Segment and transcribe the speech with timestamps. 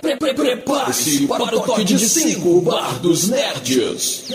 [0.00, 4.32] Prepare-se para o toque de 5, Bar dos Nerds.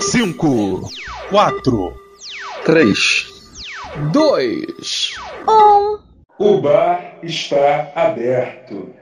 [0.00, 0.90] 5,
[1.30, 1.94] 4,
[2.64, 3.26] 3,
[4.12, 5.14] 2,
[5.48, 5.98] 1.
[6.38, 8.92] O bar está aberto.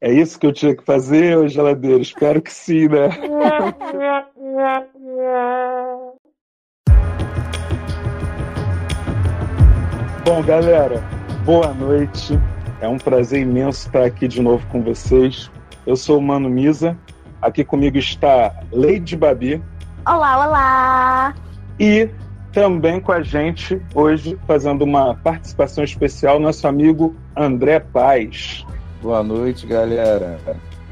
[0.00, 2.00] É isso que eu tinha que fazer, ô geladeiro?
[2.00, 3.08] Espero que sim, né?
[10.24, 11.02] Bom, galera,
[11.44, 12.38] boa noite.
[12.80, 15.50] É um prazer imenso estar aqui de novo com vocês.
[15.86, 16.98] Eu sou o Mano Misa.
[17.40, 19.62] Aqui comigo está Lady Babi.
[20.04, 21.34] Olá, olá!
[21.78, 22.10] E
[22.52, 28.66] também com a gente hoje, fazendo uma participação especial, nosso amigo André Paz.
[29.00, 30.40] Boa noite, galera.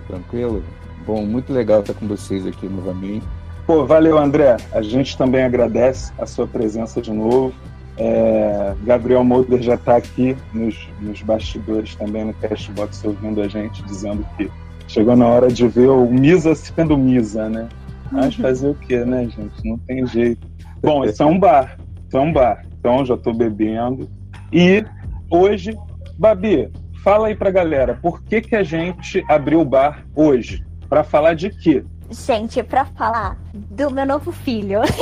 [0.06, 0.62] Tranquilo?
[1.04, 3.26] Bom, muito legal estar com vocês aqui novamente.
[3.66, 4.58] Pô, valeu, André.
[4.72, 7.52] A gente também agradece a sua presença de novo.
[7.96, 13.82] É, Gabriel Molder já está aqui nos, nos, bastidores também no Cashbox ouvindo a gente,
[13.84, 14.50] dizendo que
[14.94, 17.68] chegou na hora de ver o Misa sendo Misa, né?
[18.12, 19.68] Mas fazer o que, né, gente?
[19.68, 20.46] Não tem jeito.
[20.80, 21.76] Bom, isso é um bar.
[22.06, 22.64] Isso é um bar.
[22.78, 24.08] Então já estou bebendo.
[24.52, 24.84] E
[25.28, 25.76] hoje,
[26.16, 26.70] Babi,
[27.02, 30.64] fala aí pra galera, por que, que a gente abriu o bar hoje?
[30.88, 31.84] Para falar de quê?
[32.10, 34.80] Gente, para falar do meu novo filho.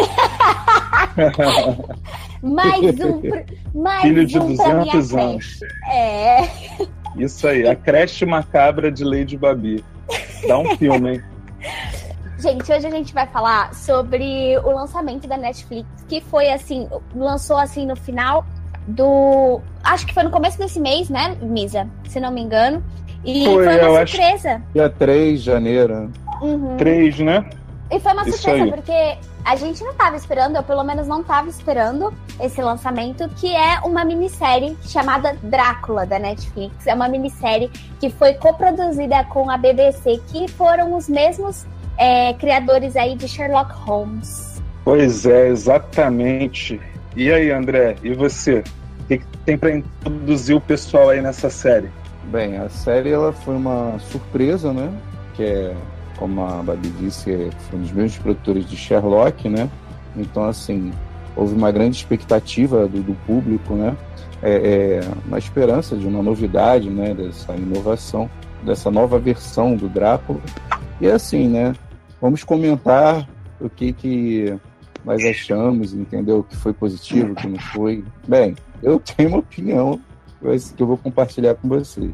[2.42, 3.20] mais um,
[3.74, 5.60] mais filho de um 200 anos.
[5.90, 6.48] É.
[7.16, 9.84] Isso aí, a creche macabra de Lady Babi.
[10.46, 11.22] Dá um filme, hein?
[12.38, 17.56] Gente, hoje a gente vai falar sobre o lançamento da Netflix, que foi assim, lançou
[17.56, 18.44] assim no final
[18.86, 19.60] do.
[19.84, 21.86] Acho que foi no começo desse mês, né, Misa?
[22.08, 22.82] Se não me engano.
[23.24, 24.50] E foi, foi uma surpresa.
[24.54, 24.62] Acho...
[24.74, 26.12] Dia 3 de janeiro.
[26.40, 26.76] Uhum.
[26.76, 27.48] 3, né?
[27.90, 31.48] E foi uma surpresa, porque a gente não estava esperando, eu pelo menos não estava
[31.48, 36.86] esperando esse lançamento, que é uma minissérie chamada Drácula da Netflix.
[36.86, 37.68] É uma minissérie
[37.98, 41.66] que foi coproduzida com a BBC, que foram os mesmos
[41.98, 44.62] é, criadores aí de Sherlock Holmes.
[44.84, 46.80] Pois é, exatamente.
[47.16, 48.64] E aí, André, e você?
[49.00, 51.90] O que, que tem para introduzir o pessoal aí nessa série?
[52.24, 54.92] Bem, a série ela foi uma surpresa, né?
[55.34, 55.76] Que é
[56.22, 59.68] como a Babi disse, é, foi um dos mesmos produtores de Sherlock, né?
[60.16, 60.92] Então, assim,
[61.34, 63.96] houve uma grande expectativa do, do público, né?
[64.40, 67.12] É, é, na esperança de uma novidade, né?
[67.12, 68.30] Dessa inovação,
[68.62, 70.38] dessa nova versão do Drácula.
[71.00, 71.74] E assim, né?
[72.20, 73.28] Vamos comentar
[73.60, 74.56] o que que
[75.04, 76.38] nós achamos, entendeu?
[76.38, 78.04] O que foi positivo, o que não foi.
[78.28, 80.00] Bem, eu tenho uma opinião
[80.40, 82.12] que eu vou compartilhar com vocês.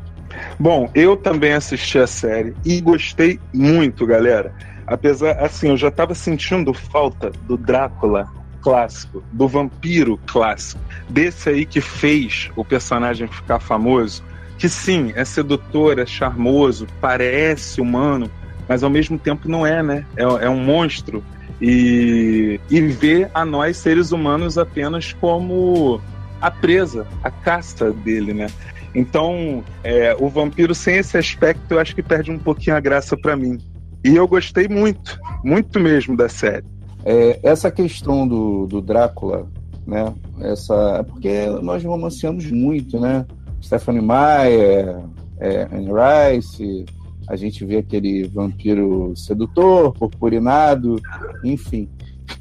[0.58, 4.52] Bom, eu também assisti a série e gostei muito, galera.
[4.86, 8.28] Apesar, assim, eu já estava sentindo falta do Drácula
[8.60, 14.22] clássico, do vampiro clássico, desse aí que fez o personagem ficar famoso,
[14.58, 18.30] que sim, é sedutor, é charmoso, parece humano,
[18.68, 20.04] mas ao mesmo tempo não é, né?
[20.16, 21.22] É, é um monstro.
[21.60, 26.00] E, e vê a nós, seres humanos, apenas como
[26.40, 28.48] a presa, a casta dele, né?
[28.94, 33.16] Então, é, o vampiro sem esse aspecto, eu acho que perde um pouquinho a graça
[33.16, 33.58] para mim.
[34.04, 36.64] E eu gostei muito, muito mesmo da série.
[37.04, 39.48] É, essa questão do, do Drácula,
[39.86, 40.12] né?
[40.40, 43.26] Essa, é porque nós romanceamos muito, né?
[43.62, 45.02] Stephanie Meyer,
[45.40, 46.86] é, Anne Rice,
[47.28, 51.00] a gente vê aquele vampiro sedutor, purpurinado,
[51.44, 51.88] enfim.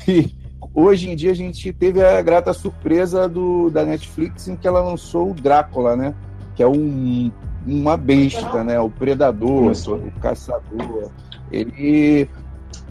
[0.07, 0.33] E
[0.73, 4.81] hoje em dia a gente teve a grata surpresa do, da Netflix em que ela
[4.81, 6.13] lançou o Drácula, né?
[6.57, 7.31] Que é um,
[7.67, 8.79] uma besta, né?
[8.79, 11.11] O predador, o caçador.
[11.51, 12.27] Ele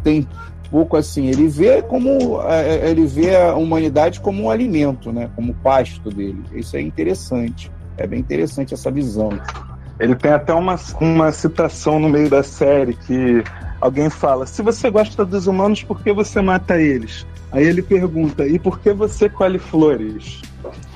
[0.04, 0.26] tem
[0.70, 5.28] pouco assim, ele vê como é, é, ele vê a humanidade como um alimento, né?
[5.34, 6.42] Como pasto dele.
[6.54, 7.70] Isso é interessante.
[7.98, 9.30] É bem interessante essa visão.
[9.98, 13.42] Ele tem até uma, uma citação no meio da série que
[13.80, 17.26] alguém fala: se você gosta dos humanos, por que você mata eles?
[17.50, 20.40] Aí ele pergunta: e por que você colhe flores?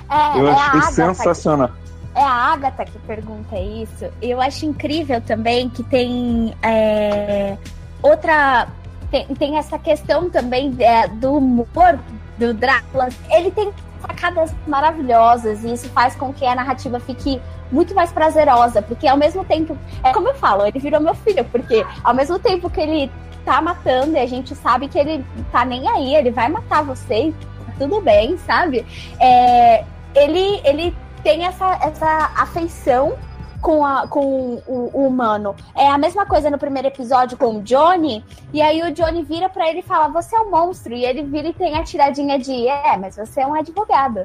[0.08, 1.70] É, Eu é achei sensacional.
[2.14, 4.10] É a Agatha que pergunta isso.
[4.20, 7.56] Eu acho incrível também que tem é,
[8.02, 8.68] outra.
[9.10, 11.98] Tem, tem, essa questão também é, do humor
[12.38, 13.08] do Drácula.
[13.28, 17.40] Ele tem sacadas maravilhosas e isso faz com que a narrativa fique
[17.70, 21.44] muito mais prazerosa, porque ao mesmo tempo, é como eu falo, ele virou meu filho,
[21.44, 23.10] porque ao mesmo tempo que ele
[23.44, 27.32] tá matando e a gente sabe que ele tá nem aí, ele vai matar você,
[27.78, 28.84] tudo bem, sabe?
[29.20, 29.84] É,
[30.14, 33.16] ele, ele tem essa, essa afeição
[33.60, 35.54] com, a, com o, o, humano.
[35.76, 39.48] É a mesma coisa no primeiro episódio com o Johnny, e aí o Johnny vira
[39.48, 40.94] para ele e fala: Você é um monstro.
[40.94, 44.20] E ele vira e tem a tiradinha de: É, mas você é um advogado.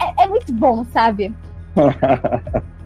[0.00, 1.34] É, é muito bom, sabe?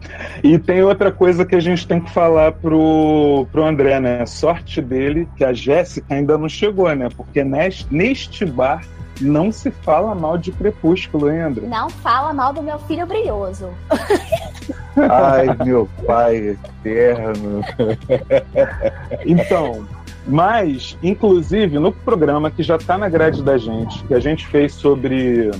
[0.43, 4.25] E tem outra coisa que a gente tem que falar pro, pro André, né?
[4.25, 7.07] Sorte dele que a Jéssica ainda não chegou, né?
[7.15, 8.83] Porque neste, neste bar
[9.23, 11.67] não se fala mal de Crepúsculo, hein, André?
[11.67, 13.69] Não fala mal do meu filho brilhoso.
[14.97, 17.63] Ai, meu pai eterno.
[19.25, 19.85] Então,
[20.27, 24.73] mas, inclusive, no programa que já está na grade da gente, que a gente fez
[24.73, 25.51] sobre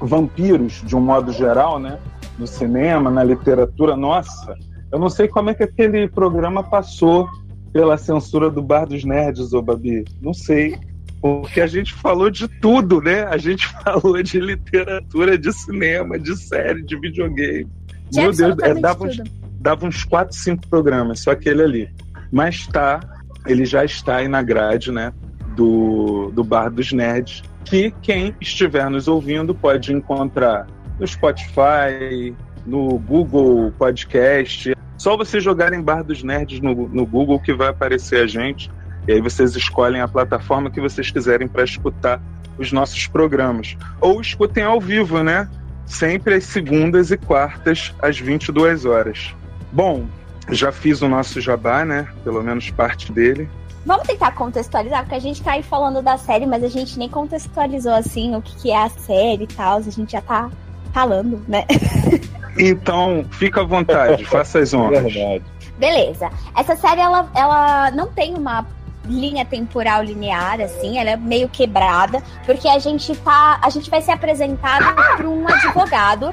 [0.00, 1.98] vampiros de um modo geral, né?
[2.38, 4.54] No cinema, na literatura, nossa,
[4.90, 7.28] eu não sei como é que aquele programa passou
[7.72, 10.04] pela censura do Bar dos Nerds, ô Babi.
[10.20, 10.78] Não sei.
[11.20, 13.24] Porque a gente falou de tudo, né?
[13.24, 17.68] A gente falou de literatura, de cinema, de série, de videogame.
[18.10, 19.22] De Meu Deus, é, dava, uns,
[19.60, 21.90] dava uns 4, 5 programas, só aquele ali.
[22.32, 23.00] Mas tá,
[23.46, 25.12] ele já está aí na grade, né?
[25.54, 30.66] Do, do Bar dos Nerds, que quem estiver nos ouvindo pode encontrar
[30.98, 32.34] no Spotify,
[32.66, 34.74] no Google Podcast.
[34.96, 38.70] Só você jogar em Bar dos Nerds no, no Google que vai aparecer a gente.
[39.10, 42.22] E aí vocês escolhem a plataforma que vocês quiserem para escutar
[42.56, 43.76] os nossos programas.
[44.00, 45.50] Ou escutem ao vivo, né?
[45.84, 49.34] Sempre às segundas e quartas, às 22 horas.
[49.72, 50.04] Bom,
[50.50, 52.06] já fiz o nosso jabá, né?
[52.22, 53.50] Pelo menos parte dele.
[53.84, 57.08] Vamos tentar contextualizar, porque a gente tá aí falando da série, mas a gente nem
[57.08, 59.78] contextualizou assim o que, que é a série e tal.
[59.78, 60.48] A gente já tá
[60.92, 61.64] falando, né?
[62.58, 65.04] Então, fica à vontade, faça as honras.
[65.04, 65.44] Verdade.
[65.78, 66.28] Beleza.
[66.54, 68.66] Essa série, ela, ela não tem uma
[69.04, 73.58] linha temporal linear, assim, ela é meio quebrada, porque a gente tá.
[73.62, 74.84] A gente vai ser apresentado
[75.16, 76.30] por um advogado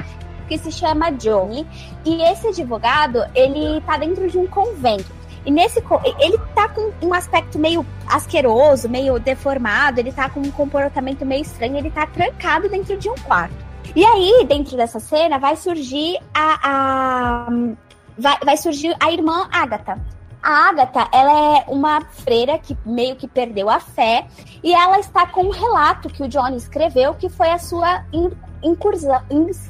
[0.47, 1.67] que se chama Johnny.
[2.05, 5.17] E esse advogado, ele tá dentro de um convento.
[5.45, 5.81] E nesse
[6.19, 11.41] ele tá com um aspecto meio asqueroso, meio deformado, ele tá com um comportamento meio
[11.41, 13.55] estranho, ele tá trancado dentro de um quarto.
[13.95, 17.47] E aí, dentro dessa cena, vai surgir a, a
[18.17, 19.97] vai, vai surgir a irmã Agatha.
[20.41, 24.25] A Agatha, ela é uma freira que meio que perdeu a fé
[24.63, 28.31] e ela está com um relato que o Johnny escreveu que foi a sua in-
[28.63, 29.21] incursão,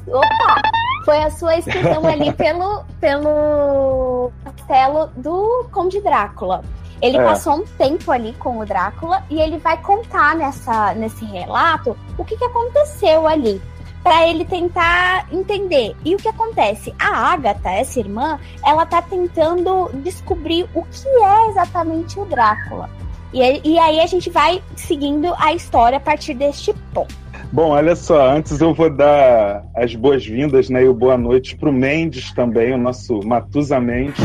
[0.08, 0.62] opa,
[1.04, 6.62] foi a sua excursão ali pelo pelo castelo do Conde Drácula.
[7.00, 7.24] Ele É.
[7.24, 12.24] passou um tempo ali com o Drácula e ele vai contar nessa, nesse relato o
[12.24, 13.62] que, que aconteceu ali
[14.02, 15.94] para ele tentar entender.
[16.04, 16.94] E o que acontece?
[16.98, 22.88] A Agatha, essa irmã, ela tá tentando descobrir o que é exatamente o Drácula.
[23.32, 27.14] E, aí- e aí a gente vai seguindo a história a partir deste ponto.
[27.52, 31.68] Bom, olha só, antes eu vou dar as boas-vindas né, e o boa noite para
[31.68, 34.22] o Mendes também, o nosso Matusa Mendes,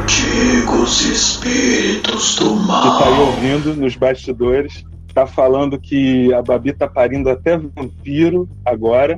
[0.00, 2.92] Antigos espíritos do que mal.
[2.98, 4.84] está aí ouvindo nos bastidores.
[5.14, 9.16] Tá falando que a Babi tá parindo até vampiro agora.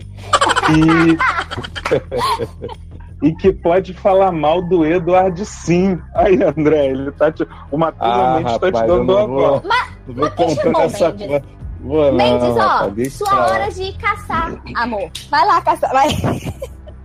[0.71, 1.17] E,
[3.29, 5.99] e que pode falar mal do Eduardo sim.
[6.15, 7.47] Aí, André, ele tá te.
[7.71, 9.63] O Matusa Ah, Mendes tá te dando uma vou, voz.
[10.07, 11.43] vou mas deixa comprar essa coisa.
[11.81, 13.47] Vou não, Mendes, ó, rapaz, sua pra lá.
[13.53, 15.11] hora de caçar, amor.
[15.31, 16.09] Vai lá caçar, vai.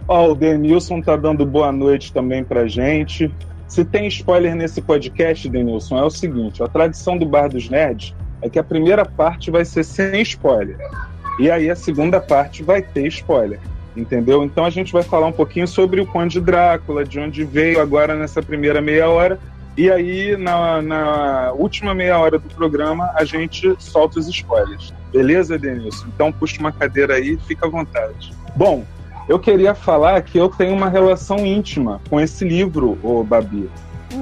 [0.08, 3.34] Ó, o Denilson tá dando boa noite também pra gente.
[3.68, 8.14] Se tem spoiler nesse podcast, Denilson, é o seguinte: a tradição do Bar dos Nerds
[8.42, 10.78] é que a primeira parte vai ser sem spoiler.
[11.40, 13.60] E aí a segunda parte vai ter spoiler.
[13.96, 14.44] Entendeu?
[14.44, 18.16] Então a gente vai falar um pouquinho sobre o Conde Drácula, de onde veio agora
[18.16, 19.38] nessa primeira meia hora.
[19.78, 24.94] E aí, na, na última meia hora do programa, a gente solta os spoilers.
[25.12, 26.08] Beleza, Denilson?
[26.14, 28.32] Então puxa uma cadeira aí, fica à vontade.
[28.56, 28.86] Bom,
[29.28, 33.70] eu queria falar que eu tenho uma relação íntima com esse livro, ô Babi.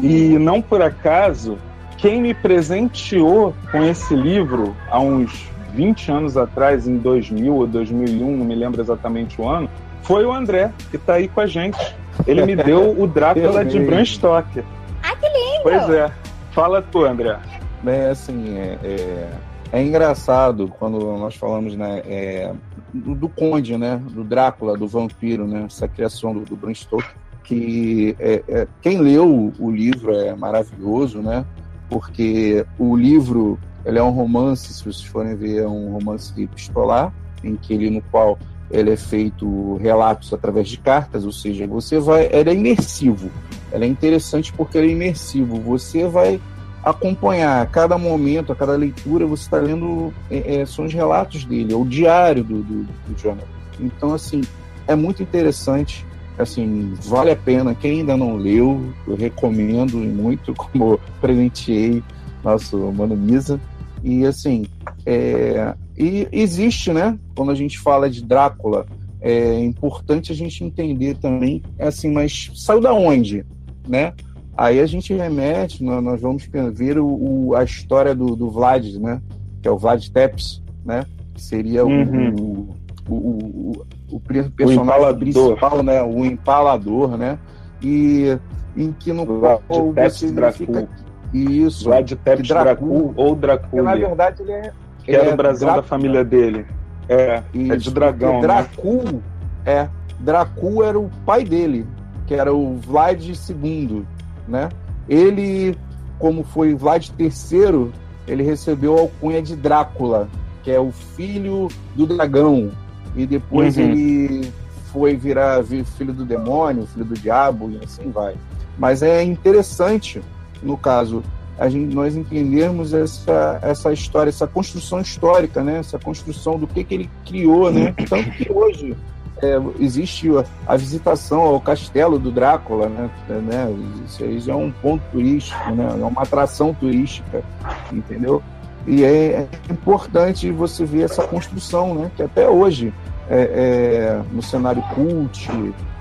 [0.03, 1.57] E não por acaso,
[2.01, 8.37] quem me presenteou com esse livro há uns 20 anos atrás, em 2000 ou 2001,
[8.37, 9.69] não me lembro exatamente o ano,
[10.01, 11.77] foi o André, que está aí com a gente.
[12.25, 14.03] Ele me deu o Drácula de Bram.
[14.03, 14.63] Stoker.
[15.03, 15.63] Ah, que lindo!
[15.63, 16.11] Pois é.
[16.51, 17.37] Fala tu, André.
[17.85, 19.29] É assim, é, é,
[19.71, 22.51] é engraçado quando nós falamos né, é,
[22.93, 27.13] do, Conde, né, do Drácula, do vampiro, né, essa criação do, do Bram Stoker,
[27.43, 31.45] que é, é, quem leu o, o livro é maravilhoso, né,
[31.89, 37.13] porque o livro ele é um romance, se vocês forem ver, é um romance epistolar,
[37.43, 38.38] em que ele no qual
[38.69, 43.31] ele é feito relatos através de cartas, ou seja, você vai, ele é imersivo.
[43.72, 45.60] Ele é interessante porque ele é imersivo.
[45.62, 46.39] Você vai
[46.84, 51.43] acompanhar a cada momento, a cada leitura, você está lendo é, é, são os relatos
[51.46, 53.48] dele, é o diário do, do, do Jonathan.
[53.79, 54.41] Então, assim,
[54.88, 56.05] é muito interessante.
[56.39, 57.75] Assim, vale a pena.
[57.75, 62.01] Quem ainda não leu, eu recomendo muito, como presenteei
[62.43, 63.60] nosso Mano Misa.
[64.01, 64.65] E assim,
[65.05, 67.19] é, e existe, né?
[67.36, 68.86] Quando a gente fala de Drácula,
[69.19, 73.46] é importante a gente entender também, assim, mas saiu da onde,
[73.86, 74.13] né?
[74.58, 79.22] Aí a gente remete, nós vamos ver o, o a história do, do, Vlad, né?
[79.62, 81.05] Que é o Vlad Tepes, né?
[81.34, 82.36] Que seria uhum.
[82.36, 82.75] o,
[83.10, 86.01] o, o, o, personagem principal, né?
[86.01, 87.37] O empalador, né?
[87.81, 88.37] E
[88.75, 89.61] em que no Vlad
[89.95, 90.87] Tepes verifica...
[91.33, 91.85] Isso.
[91.85, 93.83] Vlad Tepes Dracul ou Dracul.
[93.83, 94.71] Na verdade, ele é...
[95.03, 96.65] Que era é o brasão da família dele.
[97.07, 98.35] É, Isso, é de dragão.
[98.35, 98.41] Né?
[98.41, 99.21] Dracul, né?
[99.65, 99.89] é.
[100.19, 101.87] Dracul era o pai dele,
[102.27, 104.05] que era o Vlad II,
[104.47, 104.69] né?
[105.07, 105.75] Ele,
[106.19, 107.91] como foi Vlad III,
[108.27, 110.27] ele recebeu a alcunha de Drácula,
[110.63, 112.69] que é o filho do dragão.
[113.15, 113.83] E depois uhum.
[113.83, 114.53] ele
[114.91, 115.63] foi virar
[115.97, 118.35] filho do demônio, filho do diabo, e assim vai.
[118.77, 120.21] Mas é interessante,
[120.63, 121.23] no caso,
[121.59, 125.79] a gente, nós entendermos essa, essa história, essa construção histórica, né?
[125.79, 127.69] essa construção do que, que ele criou.
[127.69, 127.93] Né?
[128.09, 128.95] Tanto que hoje
[129.41, 130.29] é, existe
[130.65, 133.09] a visitação ao castelo do Drácula, né?
[133.27, 133.75] né?
[134.05, 135.97] Isso já é um ponto turístico, né?
[135.99, 137.43] é uma atração turística,
[137.91, 138.41] entendeu?
[138.88, 142.12] E é, é importante você ver essa construção, né?
[142.15, 142.93] que até hoje,
[143.29, 145.50] é, é, no cenário cult,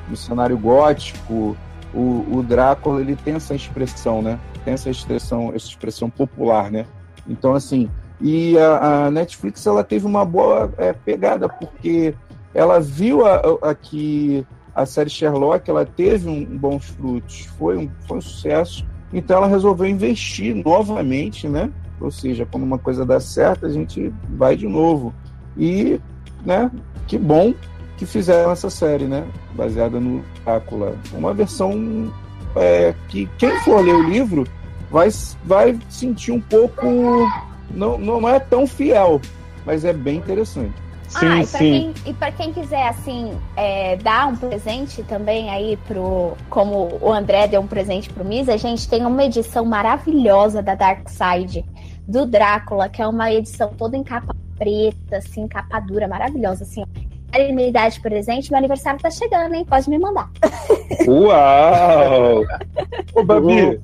[0.08, 1.56] no cenário gótico,
[1.92, 4.38] o, o Drácula ele tem essa expressão, né?
[4.64, 6.86] Tem essa expressão, essa expressão popular, né?
[7.26, 12.14] Então, assim, e a, a Netflix ela teve uma boa é, pegada, porque
[12.54, 17.76] ela viu a, a, que a série Sherlock ela teve um, um bons frutos, foi
[17.76, 21.70] um, foi um sucesso, então ela resolveu investir novamente, né?
[22.00, 25.12] Ou seja, quando uma coisa dá certo, a gente vai de novo.
[25.56, 26.00] E,
[26.44, 26.70] né,
[27.06, 27.52] que bom
[27.96, 29.26] que fizeram essa série, né?
[29.54, 30.94] Baseada no Drácula.
[31.12, 32.12] Uma versão
[32.54, 34.46] é, que quem for ler o livro
[34.90, 35.08] vai,
[35.44, 36.86] vai sentir um pouco.
[37.70, 39.20] Não, não é tão fiel,
[39.66, 40.74] mas é bem interessante.
[41.08, 45.48] Sim, ah, e para quem, e pra quem quiser, assim, é, dar um presente também
[45.48, 46.34] aí pro.
[46.50, 50.74] Como o André deu um presente pro Misa, a gente tem uma edição maravilhosa da
[50.74, 51.64] Dark Side
[52.08, 56.82] do Drácula, que é uma edição toda em capa preta, assim, capa dura, maravilhosa, assim.
[57.30, 59.64] A minha idade presente, meu aniversário tá chegando, hein?
[59.68, 60.30] Pode me mandar.
[61.06, 62.42] Uau!
[63.14, 63.78] Ô, Babi,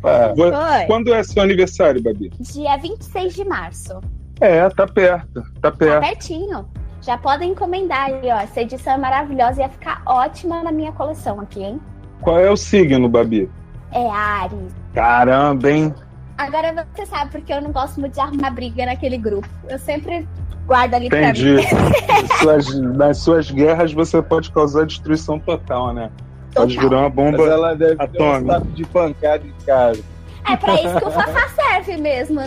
[0.87, 2.31] quando é seu aniversário, Babi?
[2.40, 4.00] Dia 26 de março.
[4.40, 6.00] É, tá perto, tá perto.
[6.00, 6.66] Tá pertinho.
[7.02, 8.40] Já podem encomendar aí, ó.
[8.40, 11.78] Essa edição é maravilhosa e ia ficar ótima na minha coleção aqui, hein?
[12.23, 13.50] Qual é o signo, Babi?
[13.93, 14.73] É Ares.
[14.95, 15.95] Caramba, hein?
[16.37, 19.49] Agora você sabe porque eu não gosto muito de arrumar briga naquele grupo.
[19.69, 20.26] Eu sempre
[20.67, 21.55] guardo ali Entendi.
[21.67, 22.29] pra mim.
[22.41, 26.11] suas, nas suas guerras você pode causar destruição total, né?
[26.53, 26.67] Total.
[26.67, 28.61] Pode virar uma bomba Mas ela deve atômica.
[28.61, 30.03] Ter um de pancada em casa.
[30.47, 32.47] É pra isso que o Fafá serve mesmo, né?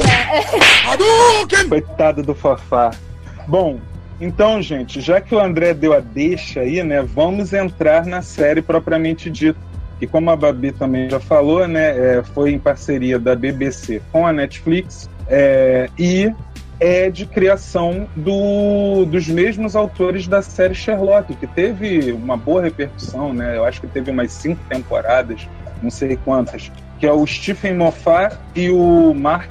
[1.67, 2.91] Coitado do Fafá.
[3.47, 3.79] Bom,
[4.19, 8.61] então, gente, já que o André deu a deixa aí, né, vamos entrar na série
[8.61, 9.59] propriamente dita.
[9.99, 14.27] Que, como a Babi também já falou, né, é, foi em parceria da BBC com
[14.27, 16.31] a Netflix é, e
[16.79, 23.33] é de criação do, dos mesmos autores da série Sherlock, que teve uma boa repercussão,
[23.33, 23.57] né?
[23.57, 25.47] Eu acho que teve umas cinco temporadas,
[25.81, 29.49] não sei quantas, que é o Stephen Moffat e o Mark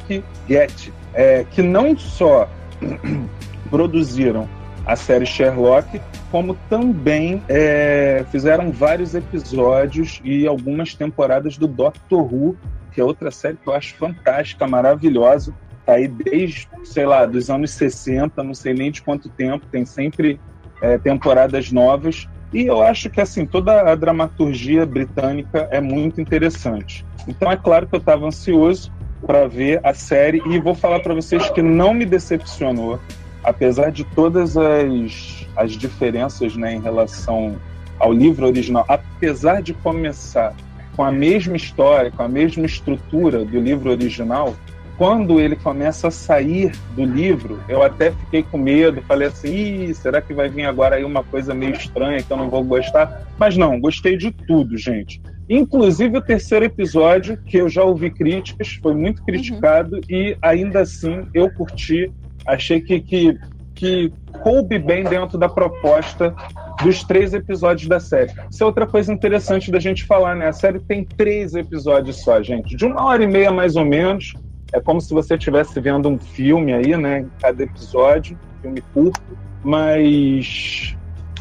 [0.48, 2.48] Getty, é, que não só
[3.70, 4.48] produziram
[4.86, 6.00] a série Sherlock,
[6.30, 12.56] como também é, fizeram vários episódios e algumas temporadas do Doctor Who,
[12.92, 15.52] que é outra série que eu acho fantástica, maravilhosa.
[15.84, 19.84] Tá aí desde, sei lá, dos anos 60, não sei nem de quanto tempo, tem
[19.84, 20.40] sempre
[20.80, 22.28] é, temporadas novas.
[22.52, 27.04] E eu acho que assim toda a dramaturgia britânica é muito interessante.
[27.26, 28.92] Então é claro que eu estava ansioso
[29.26, 33.00] para ver a série e vou falar para vocês que não me decepcionou
[33.46, 37.56] apesar de todas as, as diferenças né, em relação
[37.98, 40.52] ao livro original, apesar de começar
[40.96, 44.54] com a mesma história, com a mesma estrutura do livro original,
[44.98, 50.20] quando ele começa a sair do livro, eu até fiquei com medo, falei assim, será
[50.20, 53.26] que vai vir agora aí uma coisa meio estranha que eu não vou gostar?
[53.38, 55.20] Mas não, gostei de tudo, gente.
[55.48, 60.02] Inclusive o terceiro episódio, que eu já ouvi críticas, foi muito criticado uhum.
[60.08, 62.10] e ainda assim eu curti
[62.46, 63.38] achei que, que,
[63.74, 64.12] que
[64.42, 66.34] coube bem dentro da proposta
[66.82, 68.32] dos três episódios da série.
[68.50, 70.48] Isso é outra coisa interessante da gente falar, né?
[70.48, 72.76] A série tem três episódios só, gente.
[72.76, 74.34] De uma hora e meia, mais ou menos.
[74.72, 77.24] É como se você estivesse vendo um filme aí, né?
[77.40, 79.20] Cada episódio, filme curto.
[79.64, 80.96] Mas,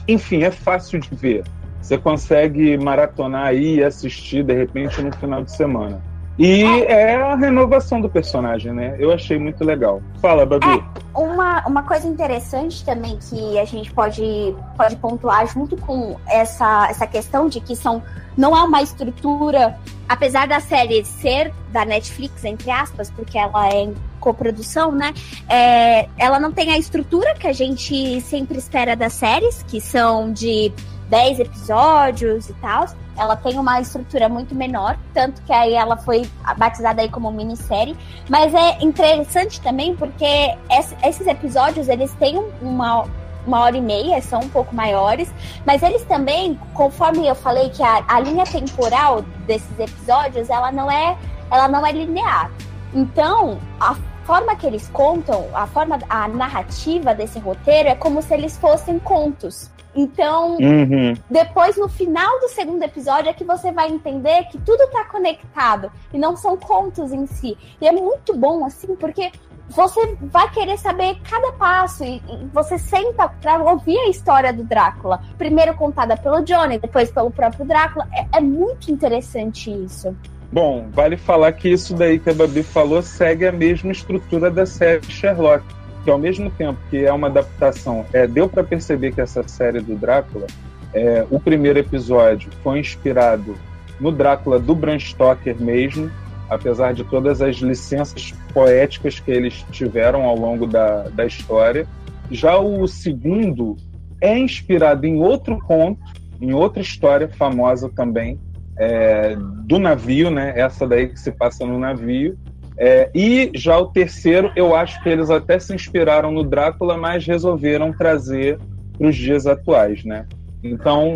[0.07, 1.43] enfim, é fácil de ver.
[1.81, 6.01] Você consegue maratonar aí e assistir, de repente, no final de semana.
[6.37, 7.15] E é.
[7.15, 8.95] a renovação do personagem, né?
[8.99, 10.01] Eu achei muito legal.
[10.21, 10.67] Fala, Babi.
[10.67, 16.87] É, uma, uma coisa interessante também que a gente pode, pode pontuar junto com essa,
[16.89, 18.03] essa questão de que são
[18.37, 23.83] não é uma estrutura, apesar da série ser da Netflix, entre aspas, porque ela é
[23.83, 25.13] em coprodução, né?
[25.47, 30.33] É, ela não tem a estrutura que a gente sempre espera das séries, que são
[30.33, 30.73] de
[31.09, 32.85] 10 episódios e tal.
[33.17, 37.95] Ela tem uma estrutura muito menor, tanto que aí ela foi batizada aí como minissérie.
[38.29, 40.55] Mas é interessante também porque
[41.03, 43.05] esses episódios, eles têm uma,
[43.47, 45.33] uma hora e meia, são um pouco maiores,
[45.65, 50.91] mas eles também, conforme eu falei que a, a linha temporal desses episódios, ela não
[50.91, 51.17] é,
[51.49, 52.51] ela não é linear.
[52.93, 58.33] Então, a forma que eles contam, a forma, a narrativa desse roteiro é como se
[58.33, 59.69] eles fossem contos.
[59.95, 61.13] Então, uhum.
[61.29, 65.89] depois no final do segundo episódio é que você vai entender que tudo tá conectado
[66.13, 67.57] e não são contos em si.
[67.79, 69.31] E é muito bom assim, porque
[69.69, 74.63] você vai querer saber cada passo e, e você senta para ouvir a história do
[74.63, 75.21] Drácula.
[75.37, 78.07] Primeiro contada pelo Johnny, depois pelo próprio Drácula.
[78.13, 80.15] É, é muito interessante isso.
[80.51, 84.65] Bom, vale falar que isso daí que a Babi falou segue a mesma estrutura da
[84.65, 85.65] série Sherlock
[86.05, 89.81] que ao mesmo tempo que é uma adaptação, é, deu para perceber que essa série
[89.81, 90.45] do Drácula,
[90.93, 93.55] é, o primeiro episódio foi inspirado
[93.99, 96.11] no Drácula do Bram Stoker mesmo,
[96.47, 101.87] apesar de todas as licenças poéticas que eles tiveram ao longo da, da história.
[102.29, 103.75] Já o segundo
[104.21, 105.99] é inspirado em outro conto,
[106.39, 108.39] em outra história famosa também,
[108.77, 110.53] é, do navio, né?
[110.55, 112.37] Essa daí que se passa no navio,
[112.77, 117.25] é, e já o terceiro, eu acho que eles até se inspiraram no Drácula, mas
[117.25, 118.59] resolveram trazer
[118.97, 120.25] para os dias atuais, né?
[120.63, 121.15] Então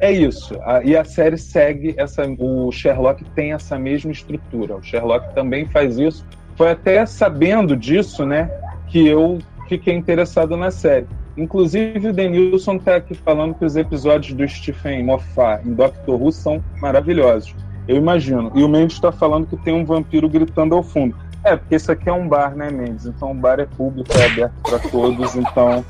[0.00, 0.56] é isso.
[0.62, 2.22] A, e a série segue essa.
[2.38, 4.76] O Sherlock tem essa mesma estrutura.
[4.76, 6.24] O Sherlock também faz isso.
[6.56, 8.50] Foi até sabendo disso, né,
[8.88, 9.38] que eu
[9.68, 11.06] fiquei interessado na série.
[11.40, 16.30] Inclusive, o Denilson está aqui falando que os episódios do Stephen Moffat em Doctor Who
[16.30, 17.54] são maravilhosos.
[17.88, 18.52] Eu imagino.
[18.54, 21.16] E o Mendes está falando que tem um vampiro gritando ao fundo.
[21.42, 23.06] É, porque isso aqui é um bar, né, Mendes?
[23.06, 25.82] Então o bar é público, é aberto para todos, então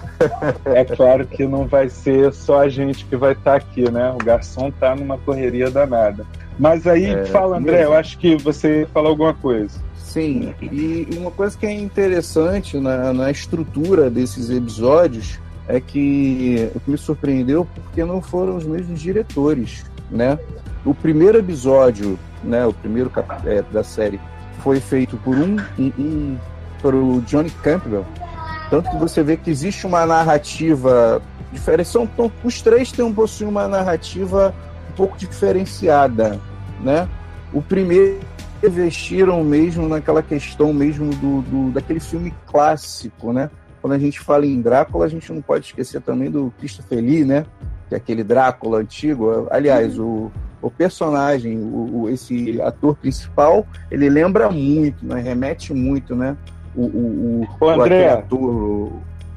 [0.67, 4.13] é claro que não vai ser só a gente que vai estar tá aqui, né?
[4.13, 6.25] O garçom tá numa correria danada.
[6.57, 7.93] Mas aí, é, fala, André, mesmo.
[7.93, 9.81] eu acho que você falou alguma coisa.
[9.97, 15.39] Sim, e uma coisa que é interessante na, na estrutura desses episódios
[15.71, 20.39] é que o que me surpreendeu porque não foram os mesmos diretores, né?
[20.85, 23.11] O primeiro episódio, né, o primeiro
[23.45, 24.21] é, da série,
[24.63, 26.39] foi feito por um, um, um
[26.81, 28.05] por o Johnny Campbell.
[28.71, 31.21] Tanto que você vê que existe uma narrativa
[31.53, 31.89] diferente.
[31.89, 32.09] São,
[32.43, 34.55] os três têm, possuem uma narrativa
[34.91, 36.41] um pouco diferenciada,
[36.81, 37.09] né?
[37.53, 38.21] O primeiro
[38.63, 43.51] investiram mesmo naquela questão mesmo do, do, daquele filme clássico, né?
[43.81, 47.25] Quando a gente fala em Drácula, a gente não pode esquecer também do Christopher Lee,
[47.25, 47.47] né?
[47.89, 49.47] Que é aquele Drácula antigo.
[49.51, 55.21] Aliás, o, o personagem, o, o, esse ator principal, ele lembra muito, né?
[55.21, 56.37] remete muito, né?
[56.75, 58.93] O, o, o, o André, ator,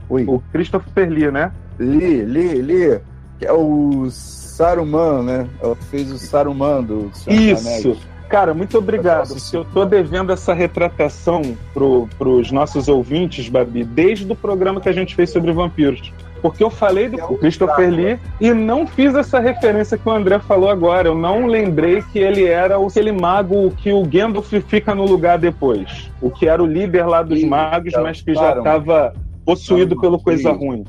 [0.09, 0.25] Oi.
[0.27, 1.51] o Christopher Lee, né?
[1.79, 2.99] Lee, Lee, Lee,
[3.39, 5.49] que é o Saruman, né?
[5.61, 7.97] É fez o Saruman do Isso.
[8.33, 9.27] Cara, muito obrigado.
[9.27, 14.89] Porque eu tô devendo essa retratação pro, pros nossos ouvintes, Babi, desde o programa que
[14.89, 19.39] a gente fez sobre vampiros porque eu falei do Christopher Lee e não fiz essa
[19.39, 21.07] referência que o André falou agora.
[21.07, 26.11] Eu não lembrei que ele era aquele mago que o Gandalf fica no lugar depois.
[26.19, 29.13] O que era o líder lá dos magos, mas que já estava
[29.45, 30.83] possuído pelo coisa ruim.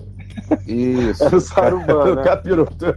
[0.66, 1.22] Isso.
[1.24, 2.22] era o Saruman, né?
[2.24, 2.96] capiroto.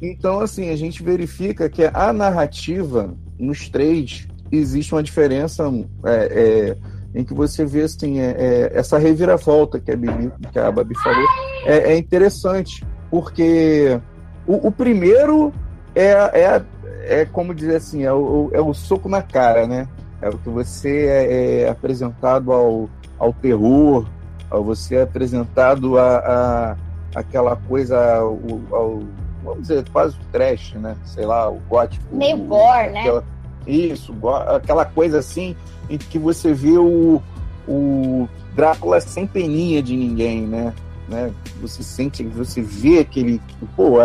[0.00, 5.64] Então, assim, a gente verifica que a narrativa nos três existe uma diferença
[6.04, 6.76] é, é,
[7.14, 10.94] em que você vê assim, é, é, essa reviravolta que a, Bibi, que a Babi
[11.02, 11.26] falou
[11.64, 14.00] é, é interessante, porque
[14.46, 15.52] o, o, primeiro
[15.94, 16.62] é, é,
[17.02, 19.86] é como dizer assim, é o, é o soco na cara, né?
[20.22, 24.06] É o que você é, apresentado ao, ao terror,
[24.50, 26.76] ao você é apresentado a, a
[27.14, 28.38] aquela coisa, ao,
[28.70, 29.02] ao,
[29.42, 30.96] vamos dizer, quase o trash, né?
[31.04, 32.04] Sei lá, o gótico.
[32.12, 33.00] Meio gore, né?
[33.00, 33.24] Aquela,
[33.66, 34.14] isso,
[34.48, 35.56] aquela coisa assim
[35.88, 37.20] em que você vê o,
[37.66, 40.72] o Drácula sem peninha de ninguém, né?
[41.10, 41.32] né?
[41.60, 43.42] Você sente, você vê aquele.
[43.76, 43.96] Pô,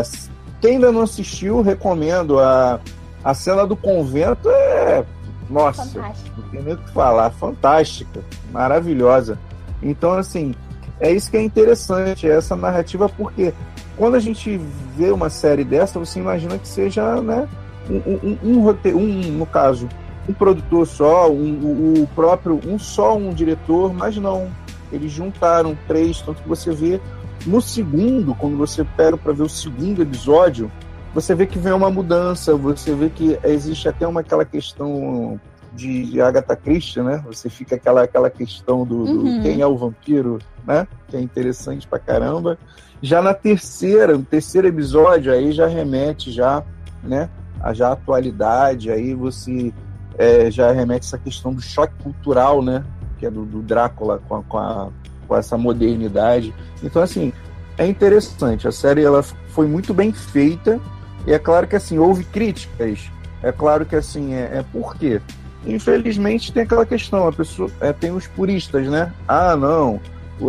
[0.59, 2.39] quem ainda não assistiu, recomendo.
[2.39, 2.79] A,
[3.23, 5.05] a cena do convento é.
[5.47, 5.85] Nossa,
[6.35, 7.29] não tem nem o que falar.
[7.29, 9.37] Fantástica, maravilhosa.
[9.81, 10.55] Então, assim,
[10.99, 13.53] é isso que é interessante, é essa narrativa, porque
[13.97, 14.59] quando a gente
[14.95, 17.47] vê uma série dessa, você imagina que seja, né?
[17.89, 19.87] um, um, um um, no caso,
[20.27, 24.49] um produtor só, um, o próprio, um só um diretor, mas não.
[24.91, 26.99] Eles juntaram três, tanto que você vê
[27.45, 30.71] no segundo, quando você pega para ver o segundo episódio,
[31.13, 35.39] você vê que vem uma mudança, você vê que existe até uma aquela questão
[35.75, 37.23] de Agatha Christie, né?
[37.27, 39.41] Você fica aquela, aquela questão do, do uhum.
[39.41, 40.87] quem é o vampiro, né?
[41.07, 42.57] Que é interessante pra caramba.
[43.01, 46.63] Já na terceira, no terceiro episódio, aí já remete já,
[47.03, 47.29] né?
[47.59, 49.73] A já atualidade, aí você
[50.17, 52.83] é, já remete essa questão do choque cultural, né?
[53.19, 54.89] Que é do, do Drácula com, a, com, a,
[55.27, 56.53] com essa modernidade.
[56.81, 57.33] Então, assim,
[57.77, 58.67] é interessante.
[58.67, 60.79] A série ela foi muito bem feita.
[61.27, 63.09] E é claro que assim, houve críticas.
[63.41, 65.21] É claro que assim, é, é por quê?
[65.65, 69.11] Infelizmente tem aquela questão, a pessoa é, tem os puristas, né?
[69.27, 69.99] Ah, não,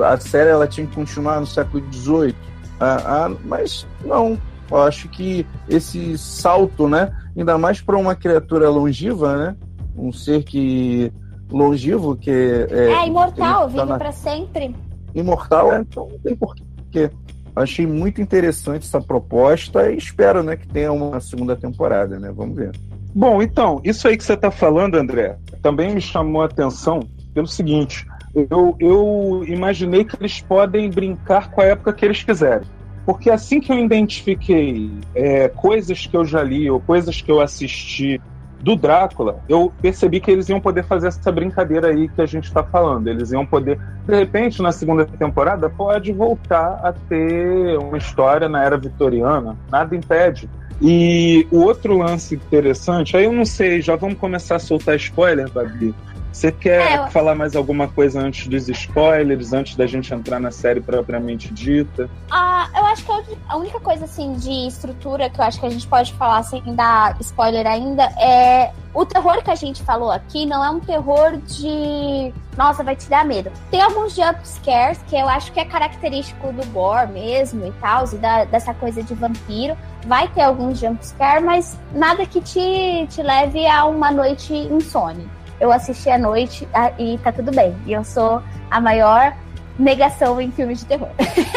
[0.05, 2.35] a série ela tinha que continuar no século XVIII.
[2.79, 4.39] Ah, ah, mas não,
[4.71, 7.11] eu acho que esse salto, né?
[7.37, 9.57] Ainda mais para uma criatura longeva, né?
[9.97, 11.13] Um ser que
[11.51, 13.99] longevo que é, é imortal, tá vive na...
[13.99, 14.75] para sempre.
[15.15, 17.11] Imortal, é, então não tem porquê.
[17.55, 22.31] Achei muito interessante essa proposta e espero, né, que tenha uma segunda temporada, né?
[22.31, 22.73] Vamos ver.
[23.19, 27.01] Bom, então, isso aí que você está falando, André, também me chamou a atenção
[27.33, 32.69] pelo seguinte: eu, eu imaginei que eles podem brincar com a época que eles quiserem.
[33.07, 37.41] Porque assim que eu identifiquei é, coisas que eu já li ou coisas que eu
[37.41, 38.21] assisti
[38.61, 42.45] do Drácula, eu percebi que eles iam poder fazer essa brincadeira aí que a gente
[42.45, 43.09] está falando.
[43.09, 48.63] Eles iam poder, de repente, na segunda temporada, pode voltar a ter uma história na
[48.63, 49.57] era vitoriana.
[49.71, 50.51] Nada impede.
[50.81, 55.51] E o outro lance interessante, aí eu não sei, já vamos começar a soltar spoiler,
[55.51, 55.95] Babi.
[56.37, 60.51] Você quer é, falar mais alguma coisa antes dos spoilers, antes da gente entrar na
[60.51, 62.11] série propriamente dita?
[62.31, 65.71] Ah, eu acho que a única coisa assim de estrutura que eu acho que a
[65.71, 70.45] gente pode falar sem dar spoiler ainda é o terror que a gente falou aqui
[70.45, 73.51] não é um terror de nossa, vai te dar medo.
[73.71, 78.05] Tem alguns jump scares que eu acho que é característico do gore mesmo e tal,
[78.13, 79.75] e da, dessa coisa de vampiro.
[80.07, 85.27] Vai ter alguns jump scares, mas nada que te, te leve a uma noite insone
[85.61, 87.77] eu assisti à noite e tá tudo bem.
[87.87, 89.37] E eu sou a maior
[89.79, 91.09] negação em filmes de terror.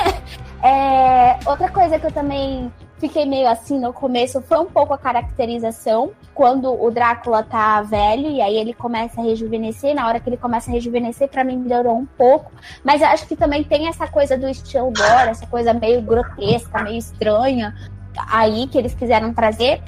[0.64, 4.98] é, outra coisa que eu também fiquei meio assim no começo foi um pouco a
[4.98, 6.12] caracterização.
[6.34, 10.38] Quando o Drácula tá velho e aí ele começa a rejuvenescer, na hora que ele
[10.38, 12.52] começa a rejuvenescer, para mim melhorou um pouco.
[12.84, 16.98] Mas acho que também tem essa coisa do estilo gore, essa coisa meio grotesca, meio
[16.98, 17.74] estranha
[18.28, 19.82] aí que eles quiseram trazer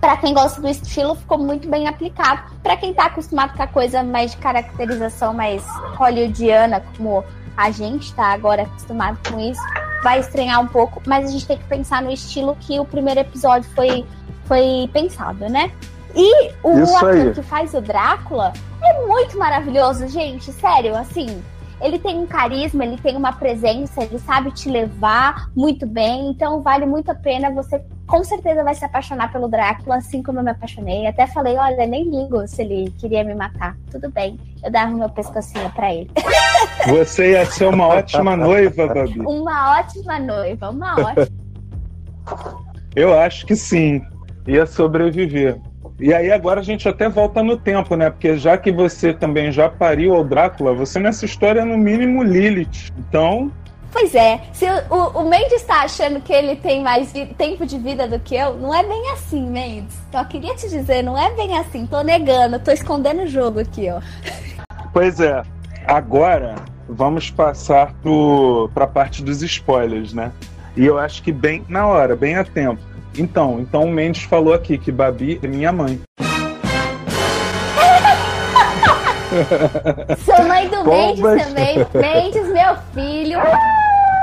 [0.00, 2.42] para quem gosta do estilo, ficou muito bem aplicado.
[2.62, 5.62] Para quem está acostumado com a coisa mais de caracterização mais
[5.96, 7.24] hollywoodiana, como
[7.56, 9.60] a gente está agora acostumado com isso,
[10.02, 13.20] vai estranhar um pouco, mas a gente tem que pensar no estilo que o primeiro
[13.20, 14.04] episódio foi,
[14.44, 15.70] foi pensado, né?
[16.14, 21.42] E o ator que faz o Drácula é muito maravilhoso, gente, sério, assim
[21.80, 26.62] ele tem um carisma, ele tem uma presença, ele sabe te levar muito bem, então
[26.62, 27.50] vale muito a pena.
[27.50, 31.06] Você com certeza vai se apaixonar pelo Drácula, assim como eu me apaixonei.
[31.06, 33.76] Até falei, olha, nem ligo se ele queria me matar.
[33.90, 36.10] Tudo bem, eu dava meu pescocinho para ele.
[36.88, 39.20] Você ia ser uma ótima noiva, Babi.
[39.20, 41.28] Uma ótima noiva, uma ótima.
[42.94, 44.02] Eu acho que sim,
[44.46, 45.60] ia sobreviver.
[45.98, 48.10] E aí agora a gente até volta no tempo, né?
[48.10, 52.22] Porque já que você também já pariu ao Drácula, você nessa história é no mínimo
[52.22, 52.92] Lilith.
[52.98, 53.50] Então.
[53.92, 58.08] Pois é, se o, o Mendes está achando que ele tem mais tempo de vida
[58.08, 59.96] do que eu, não é bem assim, Mendes.
[60.10, 61.86] Só queria te dizer, não é bem assim.
[61.86, 64.00] Tô negando, tô escondendo o jogo aqui, ó.
[64.92, 65.42] Pois é.
[65.86, 66.56] Agora
[66.88, 67.94] vamos passar
[68.74, 70.32] para a parte dos spoilers, né?
[70.76, 72.82] E eu acho que bem na hora, bem a tempo.
[73.16, 76.00] Então, então o Mendes falou aqui que Babi é minha mãe.
[80.24, 81.76] Sou mãe do Mendes também.
[81.94, 83.38] Mendes, meu filho.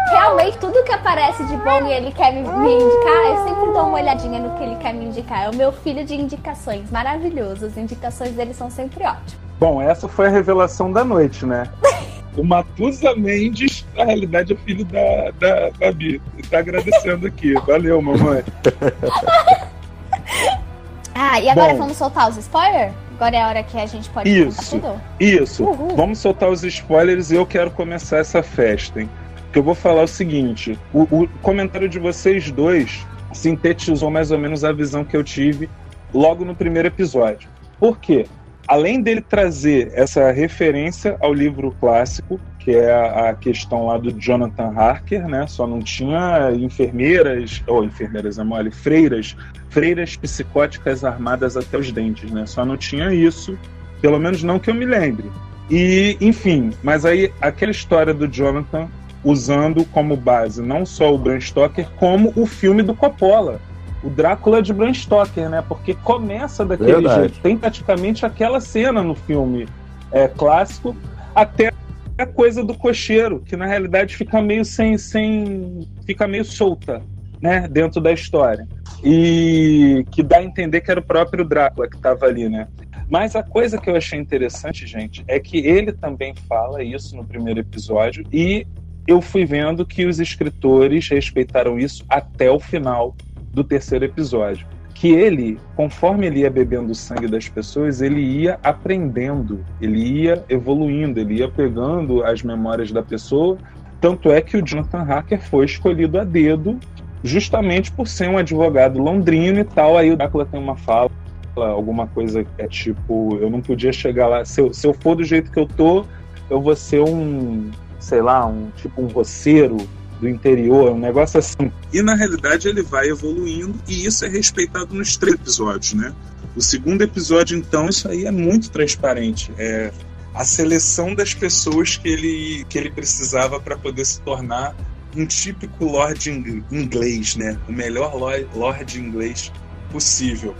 [0.09, 3.87] Realmente, tudo que aparece de bom e ele quer me, me, indicar, eu sempre dou
[3.87, 5.45] uma olhadinha no que ele quer me indicar.
[5.45, 6.91] É o meu filho de indicações.
[6.91, 7.65] Maravilhoso.
[7.65, 9.39] As indicações dele são sempre ótimas.
[9.57, 11.63] Bom, essa foi a revelação da noite, né?
[12.35, 16.21] O Matusa Mendes, na realidade, é filho da, da Babi.
[16.37, 17.53] Está agradecendo aqui.
[17.53, 18.43] Valeu, mamãe.
[21.13, 22.93] ah, e agora Bom, vamos soltar os spoilers?
[23.15, 24.99] Agora é a hora que a gente pode isso, tudo?
[25.19, 25.63] Isso.
[25.63, 25.95] Uhul.
[25.95, 29.09] Vamos soltar os spoilers e eu quero começar essa festa, hein?
[29.53, 34.39] Que eu vou falar o seguinte: o, o comentário de vocês dois sintetizou mais ou
[34.39, 35.69] menos a visão que eu tive
[36.13, 37.49] logo no primeiro episódio.
[37.79, 38.25] Por quê?
[38.67, 44.71] Além dele trazer essa referência ao livro clássico, que é a questão lá do Jonathan
[44.75, 45.47] Harker, né?
[45.47, 49.35] Só não tinha enfermeiras, ou enfermeiras é mole, freiras,
[49.69, 52.45] freiras psicóticas armadas até os dentes, né?
[52.45, 53.57] Só não tinha isso,
[53.99, 55.31] pelo menos não que eu me lembre.
[55.69, 58.87] E, enfim, mas aí aquela história do Jonathan
[59.23, 63.59] usando como base não só o Bram Stoker, como o filme do Coppola,
[64.03, 65.63] o Drácula de Bram Stoker, né?
[65.67, 67.19] Porque começa daquele Verdade.
[67.19, 69.67] jeito, tem praticamente aquela cena no filme
[70.11, 70.95] é, clássico,
[71.35, 71.71] até
[72.17, 77.01] a coisa do cocheiro, que na realidade fica meio sem, sem fica meio solta,
[77.41, 78.67] né, dentro da história.
[79.03, 82.67] E que dá a entender que era o próprio Drácula que estava ali, né?
[83.09, 87.25] Mas a coisa que eu achei interessante, gente, é que ele também fala isso no
[87.25, 88.65] primeiro episódio e
[89.07, 93.15] eu fui vendo que os escritores respeitaram isso até o final
[93.53, 94.65] do terceiro episódio.
[94.93, 100.43] Que ele, conforme ele ia bebendo o sangue das pessoas, ele ia aprendendo, ele ia
[100.47, 103.57] evoluindo, ele ia pegando as memórias da pessoa.
[103.99, 106.79] Tanto é que o Jonathan Hacker foi escolhido a dedo,
[107.23, 109.97] justamente por ser um advogado londrino e tal.
[109.97, 111.09] Aí o Drácula tem uma fala,
[111.55, 115.15] alguma coisa que é tipo: eu não podia chegar lá, se eu, se eu for
[115.15, 116.05] do jeito que eu tô,
[116.49, 119.77] eu vou ser um, sei lá, um tipo um roceiro
[120.21, 121.71] do interior, um negócio assim.
[121.91, 126.13] E na realidade ele vai evoluindo e isso é respeitado nos três episódios, né?
[126.55, 129.51] O segundo episódio, então, isso aí é muito transparente.
[129.57, 129.91] É
[130.33, 134.75] a seleção das pessoas que ele, que ele precisava para poder se tornar
[135.15, 136.29] um típico Lord
[136.71, 137.57] inglês, né?
[137.67, 139.51] O melhor Lord inglês
[139.91, 140.55] possível.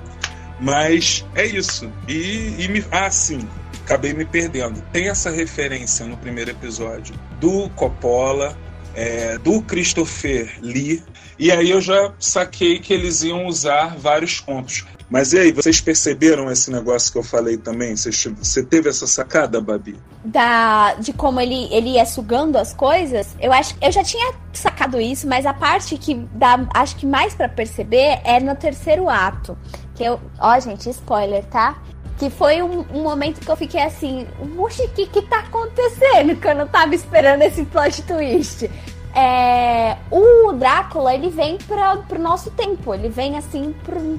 [0.59, 1.91] Mas é isso.
[2.07, 3.47] E, e me, ah, sim,
[3.83, 4.81] acabei me perdendo.
[4.91, 8.57] Tem essa referência no primeiro episódio do Coppola,
[8.95, 11.03] é, do Christopher Lee.
[11.37, 14.85] E aí eu já saquei que eles iam usar vários contos.
[15.11, 17.93] Mas e aí, vocês perceberam esse negócio que eu falei também?
[17.97, 19.99] Você, teve essa sacada, Babi?
[20.23, 23.35] Da, de como ele, ele ia sugando as coisas?
[23.37, 27.35] Eu acho eu já tinha sacado isso, mas a parte que dá, acho que mais
[27.35, 29.57] para perceber é no terceiro ato.
[29.95, 30.17] Que eu.
[30.39, 31.77] Ó, gente, spoiler, tá?
[32.21, 36.35] Que foi um, um, momento que eu fiquei assim, oxe, o que que tá acontecendo?
[36.39, 38.69] Que eu não tava esperando esse plot twist.
[39.15, 43.73] É, o Drácula, ele vem para pro nosso tempo, ele vem assim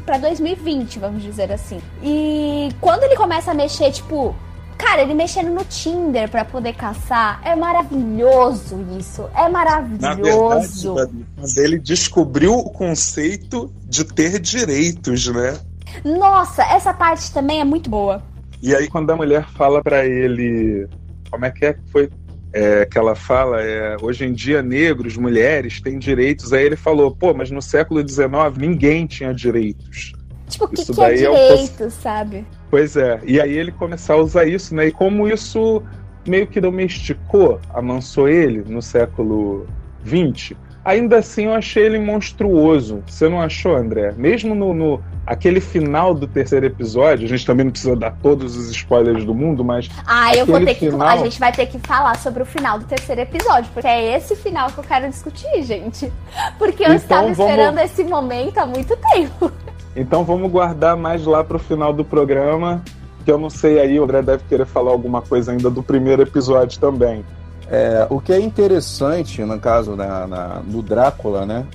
[0.05, 1.81] para 2020, vamos dizer assim.
[2.03, 4.35] E quando ele começa a mexer, tipo,
[4.77, 10.95] cara, ele mexendo no Tinder para poder caçar, é maravilhoso isso, é maravilhoso.
[10.95, 15.57] Na verdade, ele descobriu o conceito de ter direitos, né?
[16.05, 18.23] Nossa, essa parte também é muito boa.
[18.63, 20.87] E aí, quando a mulher fala para ele.
[21.31, 22.11] Como é que é que foi
[22.53, 23.61] é, que ela fala?
[23.61, 26.53] É, hoje em dia, negros, mulheres têm direitos.
[26.53, 30.13] Aí ele falou: pô, mas no século XIX ninguém tinha direitos.
[30.49, 31.91] Tipo, o que, que é direito, é um...
[31.91, 32.47] sabe?
[32.71, 33.21] Pois é.
[33.25, 34.87] E aí ele começou a usar isso, né?
[34.89, 35.83] E como isso
[36.27, 39.67] meio que domesticou, amansou ele no século
[40.07, 43.03] XX, ainda assim eu achei ele monstruoso.
[43.07, 44.13] Você não achou, André?
[44.17, 48.57] Mesmo no, no aquele final do terceiro episódio, a gente também não precisa dar todos
[48.57, 49.89] os spoilers do mundo, mas.
[50.07, 50.99] Ah, eu vou ter final...
[50.99, 51.05] que.
[51.05, 54.35] A gente vai ter que falar sobre o final do terceiro episódio, porque é esse
[54.37, 56.13] final que eu quero discutir, gente.
[56.59, 57.91] Porque eu então, estava esperando vamos...
[57.91, 59.53] esse momento há muito tempo.
[59.95, 62.83] Então vamos guardar mais lá pro final do programa.
[63.25, 66.23] Que eu não sei aí, o André deve querer falar alguma coisa ainda do primeiro
[66.23, 67.25] episódio também.
[67.73, 71.67] É, o que é interessante, no caso na, na, no Drácula, né?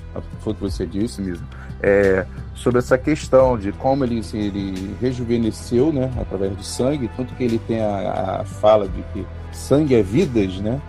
[0.42, 1.44] Foi o que você disse mesmo.
[1.82, 7.42] É, sobre essa questão de como ele, ele rejuvenesceu, né, através do sangue, tanto que
[7.42, 10.80] ele tem a, a fala de que sangue é vidas, né?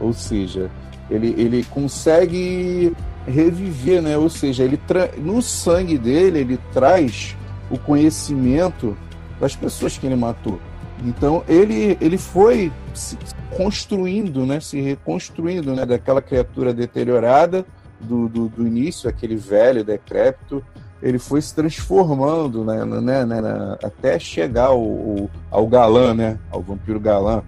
[0.00, 0.68] Ou seja,
[1.08, 2.92] ele, ele consegue
[3.24, 4.18] reviver, né?
[4.18, 4.80] Ou seja, ele
[5.18, 7.36] no sangue dele ele traz
[7.70, 8.96] o conhecimento
[9.40, 10.58] das pessoas que ele matou.
[11.04, 13.18] Então ele, ele foi se
[13.56, 14.60] construindo, né?
[14.60, 15.84] Se reconstruindo, né?
[15.84, 17.64] Daquela criatura deteriorada
[18.00, 20.62] do, do, do início, aquele velho decrépito,
[21.02, 23.40] ele foi se transformando né, né, né,
[23.82, 27.42] até chegar ao, ao, ao, galã, né, ao vampiro galã,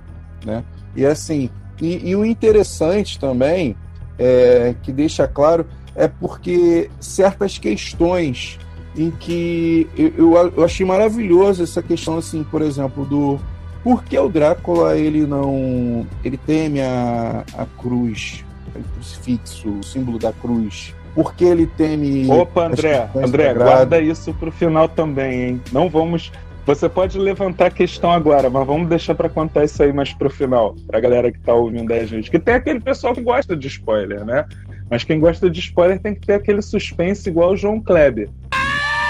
[0.45, 0.63] né?
[0.95, 3.77] E assim, e, e o interessante também
[4.19, 8.59] é, que deixa claro é porque certas questões
[8.99, 13.39] em que eu, eu achei maravilhoso essa questão assim, por exemplo, do
[13.83, 20.19] por que o Drácula ele não ele teme a, a cruz, o crucifixo, o símbolo
[20.19, 20.95] da cruz?
[21.15, 22.31] Porque ele teme.
[22.31, 25.63] Opa, André, André, guarda isso pro final também, hein?
[25.73, 26.31] Não vamos.
[26.67, 30.29] Você pode levantar a questão agora, mas vamos deixar para contar isso aí mais pro
[30.29, 32.31] final, pra galera que tá ouvindo a gente.
[32.31, 34.45] Que tem aquele pessoal que gosta de spoiler, né?
[34.91, 38.29] Mas quem gosta de spoiler tem que ter aquele suspense igual o João Kleber.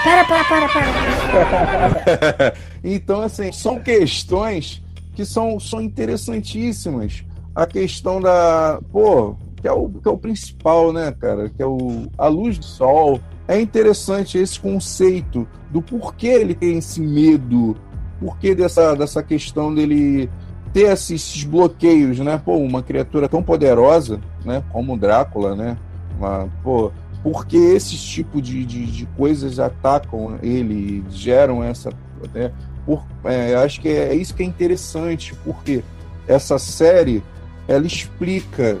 [0.03, 2.53] Para, para, para, para.
[2.83, 4.81] então, assim, são questões
[5.13, 8.79] que são, são interessantíssimas a questão da.
[8.91, 11.49] Pô, que é o, que é o principal, né, cara?
[11.49, 13.19] Que é o, a luz do sol.
[13.47, 17.75] É interessante esse conceito do porquê ele tem esse medo,
[18.19, 20.29] porquê dessa, dessa questão dele
[20.71, 22.39] ter esses, bloqueios, né?
[22.43, 24.63] Pô, uma criatura tão poderosa, né?
[24.71, 25.77] Como o Drácula, né?
[26.17, 26.91] Uma, pô,
[27.23, 31.91] porque esses tipos de, de, de, coisas atacam ele, geram essa.
[32.33, 32.51] Né?
[32.85, 35.83] Por, é, acho que é, é isso que é interessante, porque
[36.27, 37.23] essa série
[37.67, 38.77] ela explica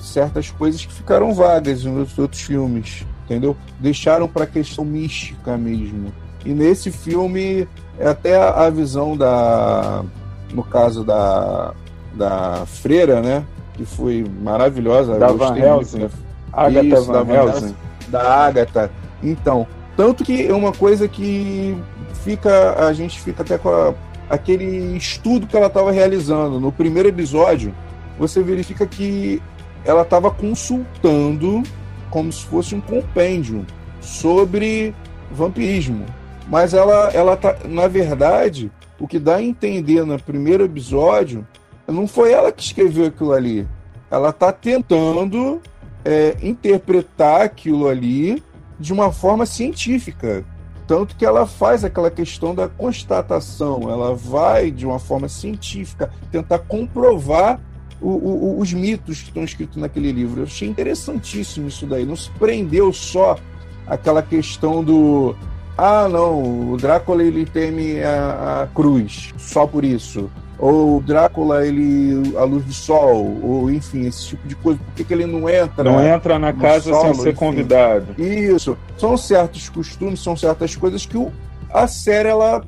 [0.00, 3.56] certas coisas que ficaram vagas nos outros filmes, entendeu?
[3.80, 6.12] Deixaram para a questão mística mesmo.
[6.44, 10.04] E nesse filme é até a visão da,
[10.52, 11.74] no caso da
[12.14, 13.44] da freira, né?
[13.74, 15.18] Que foi maravilhosa.
[15.18, 16.08] Da Van Helsing.
[16.52, 17.76] Agatha Isso, Van da Helsing.
[18.08, 18.90] Da Agatha.
[19.22, 21.76] Então, tanto que é uma coisa que
[22.24, 23.94] fica a gente fica até com a,
[24.28, 27.74] aquele estudo que ela estava realizando no primeiro episódio.
[28.18, 29.42] Você verifica que
[29.84, 31.62] ela estava consultando
[32.10, 33.66] como se fosse um compêndio
[34.00, 34.94] sobre
[35.30, 36.04] vampirismo.
[36.48, 41.46] Mas ela, ela tá, na verdade, o que dá a entender no primeiro episódio,
[41.86, 43.66] não foi ela que escreveu aquilo ali.
[44.10, 45.60] Ela está tentando
[46.04, 48.42] é, interpretar aquilo ali
[48.78, 50.44] de uma forma científica.
[50.86, 56.58] Tanto que ela faz aquela questão da constatação, ela vai de uma forma científica tentar
[56.58, 57.60] comprovar
[58.00, 60.40] o, o, os mitos que estão escritos naquele livro.
[60.40, 62.04] Eu achei interessantíssimo isso daí.
[62.04, 63.38] Não se prendeu só
[63.86, 65.36] aquela questão do
[65.76, 70.30] ah, não, o Drácula ele teme a, a cruz, só por isso.
[70.62, 74.78] Ou o Drácula, ele a luz do sol, ou enfim, esse tipo de coisa.
[74.78, 75.82] Por que, que ele não entra?
[75.82, 77.38] Não entra na casa solo, sem ser enfim.
[77.38, 78.14] convidado.
[78.16, 78.78] Isso.
[78.96, 81.32] São certos costumes, são certas coisas que o,
[81.68, 82.64] a série ela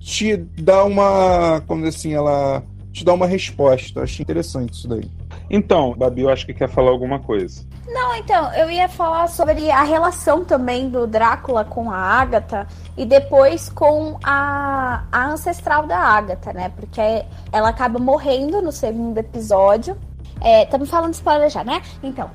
[0.00, 2.60] te dá uma, como assim, ela
[2.92, 4.02] te dá uma resposta.
[4.02, 5.08] Achei interessante isso daí.
[5.48, 7.64] Então, Babi, eu acho que quer falar alguma coisa.
[7.90, 13.06] Não, então, eu ia falar sobre a relação também do Drácula com a Ágata e
[13.06, 16.70] depois com a, a ancestral da Ágata, né?
[16.76, 19.96] Porque ela acaba morrendo no segundo episódio.
[20.62, 21.80] Estamos é, falando spoiler já, né?
[22.02, 22.30] Então,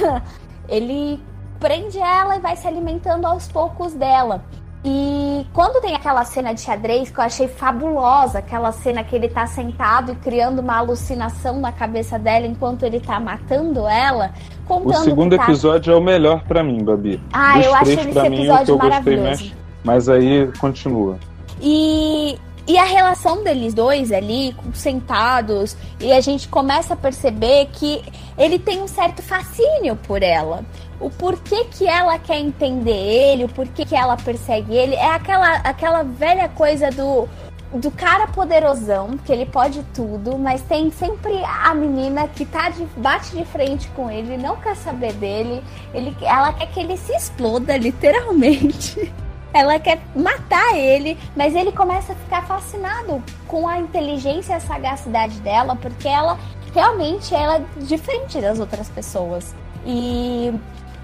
[0.66, 1.22] ele
[1.60, 4.42] prende ela e vai se alimentando aos poucos dela.
[4.84, 9.28] E quando tem aquela cena de xadrez que eu achei fabulosa, aquela cena que ele
[9.28, 14.32] tá sentado e criando uma alucinação na cabeça dela enquanto ele tá matando ela,
[14.68, 15.42] contando O segundo tá...
[15.42, 17.20] episódio é o melhor para mim, Babi.
[17.32, 19.24] Ah, Dos eu acho esse episódio mim, maravilhoso.
[19.24, 21.18] Mais, mas aí continua.
[21.60, 28.02] E e a relação deles dois ali, sentados, e a gente começa a perceber que
[28.36, 30.62] ele tem um certo fascínio por ela
[31.00, 35.56] o porquê que ela quer entender ele, o porquê que ela persegue ele, é aquela,
[35.58, 37.28] aquela velha coisa do
[37.72, 42.84] do cara poderosão, que ele pode tudo, mas tem sempre a menina que tá de,
[42.96, 47.12] bate de frente com ele, não quer saber dele, ele, ela quer que ele se
[47.12, 49.12] exploda, literalmente.
[49.50, 54.60] Ela quer matar ele, mas ele começa a ficar fascinado com a inteligência e a
[54.60, 56.38] sagacidade dela, porque ela
[56.74, 59.54] realmente ela é diferente das outras pessoas.
[59.86, 60.52] E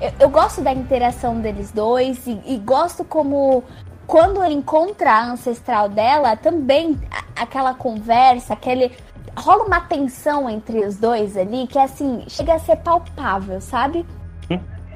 [0.00, 3.64] eu, eu gosto da interação deles dois e, e, gosto como
[4.06, 6.98] quando ele encontra a ancestral dela, também
[7.36, 8.92] aquela conversa, aquele.
[9.36, 14.04] rola uma tensão entre os dois ali que assim, chega a ser palpável, sabe?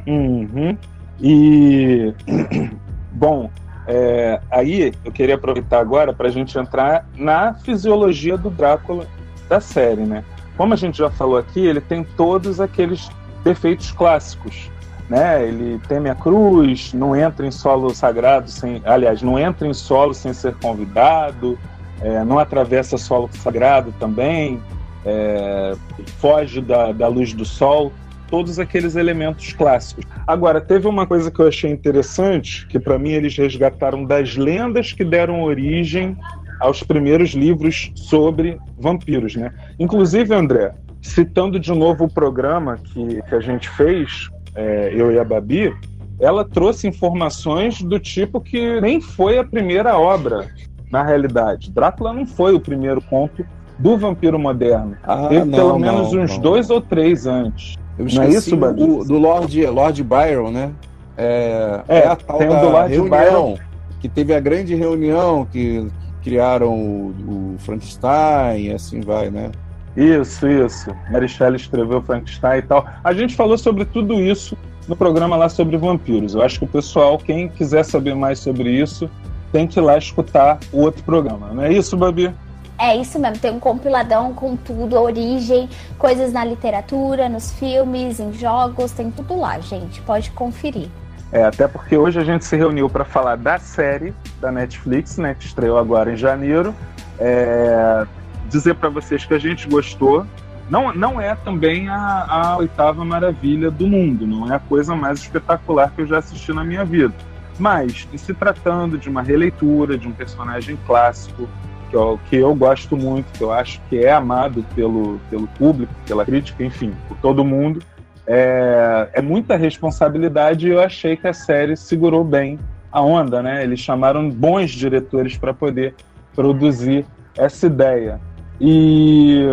[0.06, 0.76] Uhum.
[1.20, 2.14] E.
[3.12, 3.50] Bom,
[3.86, 9.06] é, aí eu queria aproveitar agora para a gente entrar na fisiologia do Drácula
[9.48, 10.24] da série, né?
[10.56, 13.08] Como a gente já falou aqui, ele tem todos aqueles
[13.42, 14.70] defeitos clássicos
[15.08, 15.46] né?
[15.46, 20.12] Ele teme a cruz, não entra em solo sagrado sem, aliás, não entra em solo
[20.12, 21.58] sem ser convidado,
[22.00, 24.60] é, não atravessa solo sagrado também,
[25.04, 25.74] é,
[26.18, 27.92] foge da, da luz do sol,
[28.28, 30.04] todos aqueles elementos clássicos.
[30.26, 34.92] Agora, teve uma coisa que eu achei interessante, que para mim eles resgataram das lendas
[34.92, 36.16] que deram origem
[36.60, 39.52] aos primeiros livros sobre vampiros, né?
[39.78, 45.18] Inclusive, André, citando de novo o programa que, que a gente fez é, eu e
[45.18, 45.72] a Babi,
[46.18, 50.48] ela trouxe informações do tipo que nem foi a primeira obra,
[50.90, 51.70] na realidade.
[51.70, 53.46] Drácula não foi o primeiro conto
[53.78, 54.96] do vampiro moderno.
[55.04, 56.40] Ah, Teve não, pelo menos não, uns não.
[56.40, 57.76] dois ou três antes.
[57.96, 58.82] não é isso, Babi?
[58.82, 60.72] O, do Lord, Lord Byron, né?
[61.16, 63.58] É, é, é a tal tem da do Lord reunião, Byron.
[64.00, 65.86] que teve a grande reunião que,
[66.20, 69.52] que criaram o, o Frankenstein e assim vai, né?
[69.98, 70.94] Isso, isso.
[71.10, 72.86] Mary Shelley escreveu Frankenstein e tal.
[73.02, 76.36] A gente falou sobre tudo isso no programa lá sobre vampiros.
[76.36, 79.10] Eu acho que o pessoal, quem quiser saber mais sobre isso,
[79.50, 81.48] tem que ir lá escutar o outro programa.
[81.52, 82.32] Não é isso, Babi?
[82.80, 85.68] É isso mesmo, tem um compiladão com tudo, origem,
[85.98, 90.00] coisas na literatura, nos filmes, em jogos, tem tudo lá, gente.
[90.02, 90.88] Pode conferir.
[91.32, 95.34] É, até porque hoje a gente se reuniu para falar da série da Netflix, né,
[95.34, 96.72] que estreou agora em janeiro.
[97.18, 98.06] É,
[98.48, 100.26] dizer para vocês que a gente gostou.
[100.68, 105.20] Não, não é também a, a oitava maravilha do mundo, não é a coisa mais
[105.20, 107.14] espetacular que eu já assisti na minha vida.
[107.58, 111.48] Mas, se tratando de uma releitura de um personagem clássico,
[111.90, 115.92] que eu, que eu gosto muito, que eu acho que é amado pelo, pelo público,
[116.06, 117.82] pela crítica, enfim, por todo mundo.
[118.26, 122.58] É, é muita responsabilidade e eu achei que a série segurou bem
[122.92, 123.62] a onda, né?
[123.62, 125.94] Eles chamaram bons diretores para poder
[126.34, 128.20] produzir essa ideia.
[128.60, 129.44] E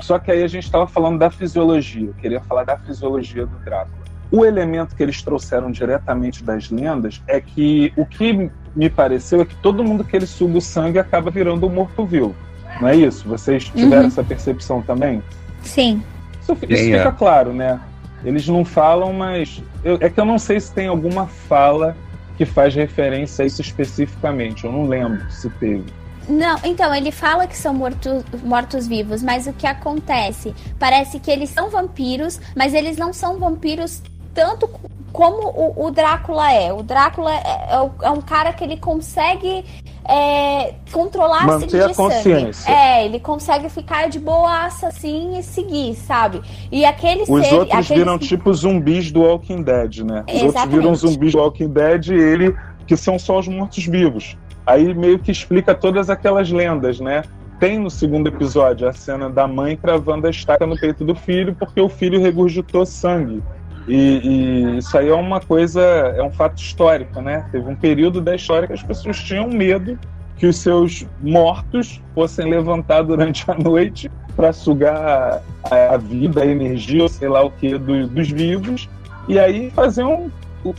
[0.00, 3.56] só que aí a gente estava falando da fisiologia, eu queria falar da fisiologia do
[3.58, 4.06] Drácula.
[4.30, 9.44] O elemento que eles trouxeram diretamente das lendas é que o que me pareceu é
[9.44, 12.34] que todo mundo que ele suga o sangue acaba virando um morto-vivo.
[12.80, 13.26] Não é isso?
[13.28, 14.08] Vocês tiveram uhum.
[14.08, 15.22] essa percepção também?
[15.62, 16.02] Sim.
[16.42, 17.12] Isso, isso fica é.
[17.12, 17.80] claro, né?
[18.24, 19.62] Eles não falam, mas.
[19.84, 21.96] Eu, é que eu não sei se tem alguma fala
[22.36, 24.64] que faz referência a isso especificamente.
[24.64, 25.84] Eu não lembro se teve.
[26.28, 30.54] Não, então, ele fala que são mortos, mortos-vivos, mas o que acontece?
[30.78, 34.02] Parece que eles são vampiros, mas eles não são vampiros
[34.34, 34.68] tanto
[35.12, 36.72] como o, o Drácula é.
[36.72, 39.64] O Drácula é, é, é, um cara que ele consegue
[40.04, 42.52] é, controlar Manter a de consciência.
[42.52, 42.78] sangue.
[42.78, 46.42] É, ele consegue ficar de boaça assim e seguir, sabe?
[46.70, 47.88] E aquele Os ser, outros aqueles...
[47.88, 50.22] viram tipo zumbis do Walking Dead, né?
[50.28, 50.46] Os Exatamente.
[50.46, 52.56] outros viram zumbis do Walking Dead e ele,
[52.86, 54.36] que são só os mortos-vivos.
[54.66, 57.22] Aí meio que explica todas aquelas lendas, né?
[57.60, 61.54] Tem no segundo episódio a cena da mãe cravando a estaca no peito do filho
[61.54, 63.42] porque o filho regurgitou sangue.
[63.88, 67.46] E, e, isso aí é uma coisa, é um fato histórico, né?
[67.52, 69.96] Teve um período da história que as pessoas tinham medo
[70.36, 76.46] que os seus mortos fossem levantar durante a noite para sugar a, a, vida, a
[76.46, 78.88] energia, sei lá o que, do, dos vivos,
[79.28, 80.30] e aí faziam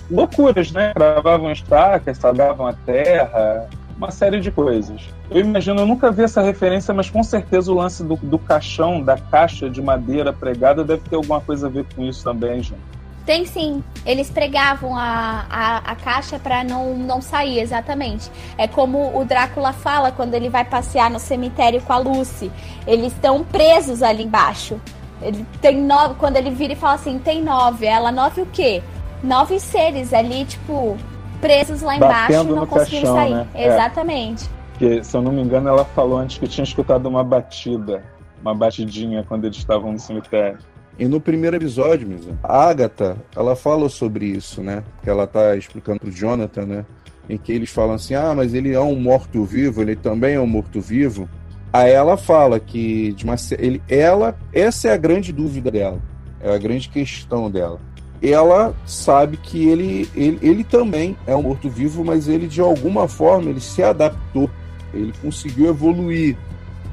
[0.10, 0.94] loucuras, né?
[0.96, 3.68] Gravavam estacas, salgavam a terra,
[3.98, 5.02] uma série de coisas.
[5.30, 9.02] Eu imagino, eu nunca vi essa referência, mas com certeza o lance do, do caixão,
[9.02, 12.98] da caixa de madeira pregada, deve ter alguma coisa a ver com isso também, gente.
[13.26, 13.84] Tem sim.
[14.06, 18.32] Eles pregavam a, a, a caixa para não, não sair, exatamente.
[18.58, 22.50] É como o Drácula fala quando ele vai passear no cemitério com a Lucy.
[22.88, 24.80] Eles estão presos ali embaixo.
[25.22, 26.16] Ele tem nove.
[26.16, 27.86] Quando ele vira e fala assim, tem nove.
[27.86, 28.82] Ela, nove o quê?
[29.24, 30.98] Nove seres ali, tipo,
[31.42, 33.34] presos lá embaixo e não conseguiram sair.
[33.34, 33.48] Né?
[33.54, 33.68] É.
[33.68, 34.46] Exatamente.
[34.46, 34.58] É.
[34.72, 38.04] Porque, se eu não me engano, ela falou antes que tinha escutado uma batida,
[38.42, 40.60] uma batidinha quando eles estavam no cemitério.
[41.00, 44.84] E no primeiro episódio, mesmo, a Agatha, ela fala sobre isso, né?
[45.04, 46.86] Que ela tá explicando pro Jonathan, né?
[47.30, 50.48] Em que eles falam assim: ah, mas ele é um morto-vivo, ele também é um
[50.48, 51.30] morto-vivo.
[51.72, 56.00] Aí ela fala que de uma, ele, ela, essa é a grande dúvida dela,
[56.40, 57.80] é a grande questão dela.
[58.22, 63.50] Ela sabe que ele, ele, ele também é um morto-vivo, mas ele de alguma forma
[63.50, 64.50] ele se adaptou,
[64.94, 66.36] ele conseguiu evoluir,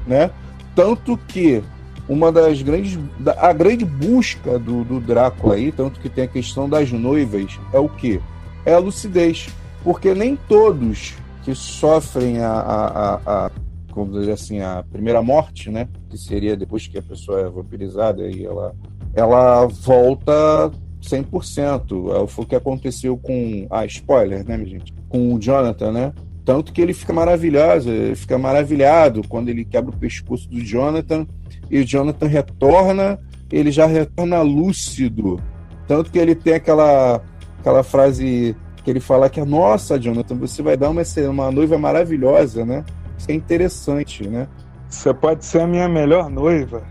[0.05, 0.29] né?
[0.75, 1.63] Tanto que
[2.07, 2.99] uma das grandes.
[3.37, 7.79] A grande busca do, do Drácula aí, tanto que tem a questão das noivas, é
[7.79, 8.21] o que?
[8.65, 9.47] É a lucidez.
[9.83, 13.51] Porque nem todos que sofrem a, a, a, a
[13.91, 15.87] como dizer assim, a primeira morte, né?
[16.09, 18.75] Que seria depois que a pessoa é vampirizada e ela,
[19.13, 20.71] ela volta
[21.09, 22.23] 100%.
[22.23, 23.67] É, foi o que aconteceu com.
[23.69, 24.93] Ah, spoiler, né, minha gente?
[25.09, 26.13] Com o Jonathan, né?
[26.43, 31.25] Tanto que ele fica maravilhoso, ele fica maravilhado quando ele quebra o pescoço do Jonathan
[31.71, 33.19] e o Jonathan retorna,
[33.51, 35.41] ele já retorna lúcido.
[35.87, 37.19] Tanto que ele tem aquela,
[37.59, 42.63] aquela frase que ele fala que, nossa, Jonathan, você vai dar uma, uma noiva maravilhosa,
[42.63, 42.83] né?
[43.17, 44.47] Isso é interessante, né?
[44.87, 46.83] Você pode ser a minha melhor noiva.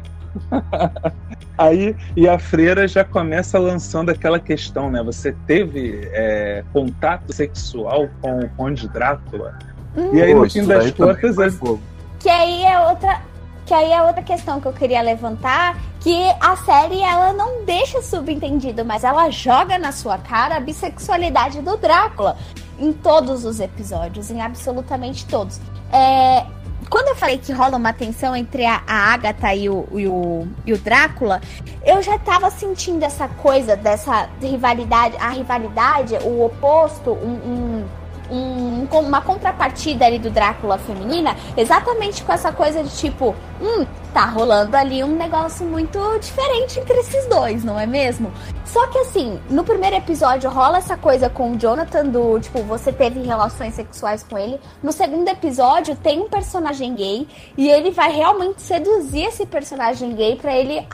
[1.56, 5.02] Aí, e a freira já começa lançando aquela questão, né?
[5.04, 9.56] Você teve é, contato sexual com o Conde Drácula?
[9.96, 10.10] Hum.
[10.12, 11.38] E aí, no fim das contas.
[11.38, 11.48] É...
[12.18, 13.20] Que aí é outra.
[13.64, 18.02] Que aí é outra questão que eu queria levantar, que a série ela não deixa
[18.02, 22.36] subentendido, mas ela joga na sua cara a bissexualidade do Drácula
[22.78, 25.58] em todos os episódios, em absolutamente todos.
[25.90, 26.44] É,
[26.94, 30.46] quando eu falei que rola uma tensão entre a, a Agatha e o, e, o,
[30.64, 31.40] e o Drácula,
[31.84, 37.84] eu já tava sentindo essa coisa dessa rivalidade, a rivalidade, o oposto, um, um
[38.30, 44.24] um, uma contrapartida ali do Drácula feminina, exatamente com essa coisa de tipo, hum, tá
[44.26, 48.32] rolando ali um negócio muito diferente entre esses dois, não é mesmo?
[48.64, 52.92] Só que assim, no primeiro episódio rola essa coisa com o Jonathan do, tipo, você
[52.92, 54.58] teve relações sexuais com ele.
[54.82, 60.36] No segundo episódio tem um personagem gay e ele vai realmente seduzir esse personagem gay
[60.36, 60.86] para ele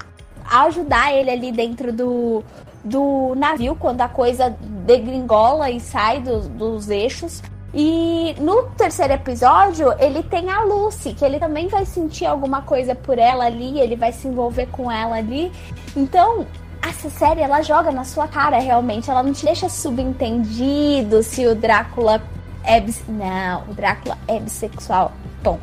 [0.50, 2.44] ajudar ele ali dentro do,
[2.84, 7.42] do navio quando a coisa degringola e sai do, dos eixos.
[7.72, 12.94] E no terceiro episódio, ele tem a Lucy, que ele também vai sentir alguma coisa
[12.96, 15.52] por ela ali, ele vai se envolver com ela ali.
[15.96, 16.46] Então,
[16.82, 21.54] essa série ela joga na sua cara realmente, ela não te deixa subentendido se o
[21.54, 22.20] Drácula
[22.64, 23.04] é bis...
[23.06, 25.12] não, o Drácula é bissexual.
[25.42, 25.58] Bom,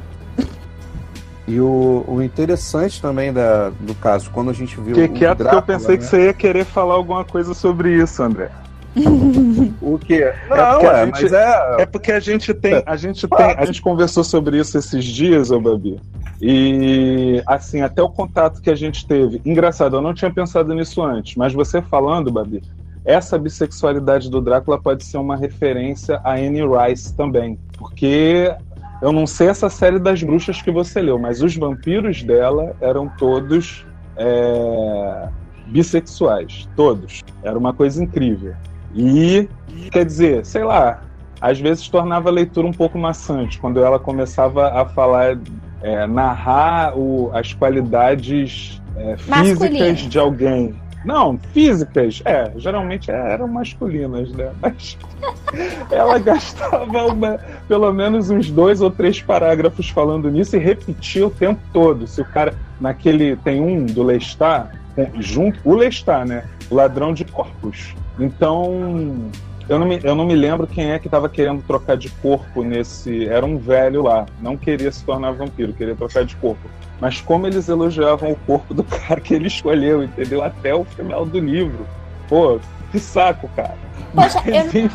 [1.48, 4.94] e o, o interessante também da, do caso, quando a gente viu.
[4.94, 5.98] Que quieto Drácula, que eu pensei né?
[5.98, 8.52] que você ia querer falar alguma coisa sobre isso, André.
[9.82, 10.24] o quê?
[10.24, 11.76] É Não, é, gente, mas é...
[11.80, 12.84] é porque a gente tem.
[12.86, 13.46] A gente tem.
[13.58, 16.00] A gente conversou sobre isso esses dias, ô Babi.
[16.42, 19.42] E assim, até o contato que a gente teve.
[19.46, 22.62] Engraçado, eu não tinha pensado nisso antes, mas você falando, Babi,
[23.06, 27.58] essa bissexualidade do Drácula pode ser uma referência a Anne Rice também.
[27.78, 28.54] Porque
[29.02, 33.08] eu não sei essa série das bruxas que você leu, mas os vampiros dela eram
[33.18, 33.86] todos
[34.16, 35.30] é,
[35.68, 36.68] bissexuais.
[36.76, 37.24] Todos.
[37.44, 38.56] Era uma coisa incrível.
[38.96, 39.48] E,
[39.92, 41.02] quer dizer, sei lá,
[41.40, 45.38] às vezes tornava a leitura um pouco maçante, quando ela começava a falar,
[45.82, 50.76] é, narrar o, as qualidades é, físicas de alguém.
[51.06, 54.52] Não, físicas, é, geralmente eram masculinas, né?
[54.62, 54.98] Mas
[55.92, 61.30] ela gastava uma, pelo menos uns dois ou três parágrafos falando nisso e repetia o
[61.30, 62.08] tempo todo.
[62.08, 64.70] Se o cara, naquele, tem um do Lestat,
[65.20, 66.44] junto, o Lestat, né?
[66.70, 67.96] Ladrão de corpos.
[68.20, 69.30] Então,
[69.70, 72.64] eu não me, eu não me lembro quem é que estava querendo trocar de corpo
[72.64, 73.28] nesse.
[73.28, 76.68] Era um velho lá, não queria se tornar vampiro, queria trocar de corpo
[77.00, 80.44] mas como eles elogiavam o corpo do cara que ele escolheu, entendeu?
[80.44, 81.88] Até o final do livro.
[82.28, 82.60] Pô,
[82.92, 83.78] que saco, cara.
[84.14, 84.90] Poxa, mas, eu,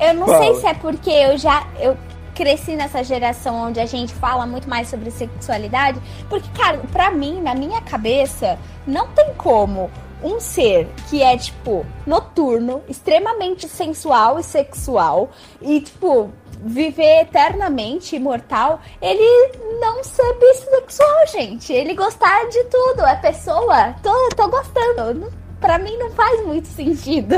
[0.00, 0.38] eu não fala.
[0.38, 1.96] sei se é porque eu já eu
[2.34, 7.40] cresci nessa geração onde a gente fala muito mais sobre sexualidade, porque, cara, pra mim,
[7.40, 9.90] na minha cabeça, não tem como
[10.22, 15.30] um ser que é, tipo, noturno, extremamente sensual e sexual,
[15.60, 16.30] e, tipo,
[16.64, 21.72] viver eternamente imortal, ele não ser bissexual, gente.
[21.72, 23.04] Ele gostar de tudo.
[23.04, 23.94] É pessoa.
[24.02, 25.30] Tô, tô gostando.
[25.60, 27.36] Pra mim não faz muito sentido.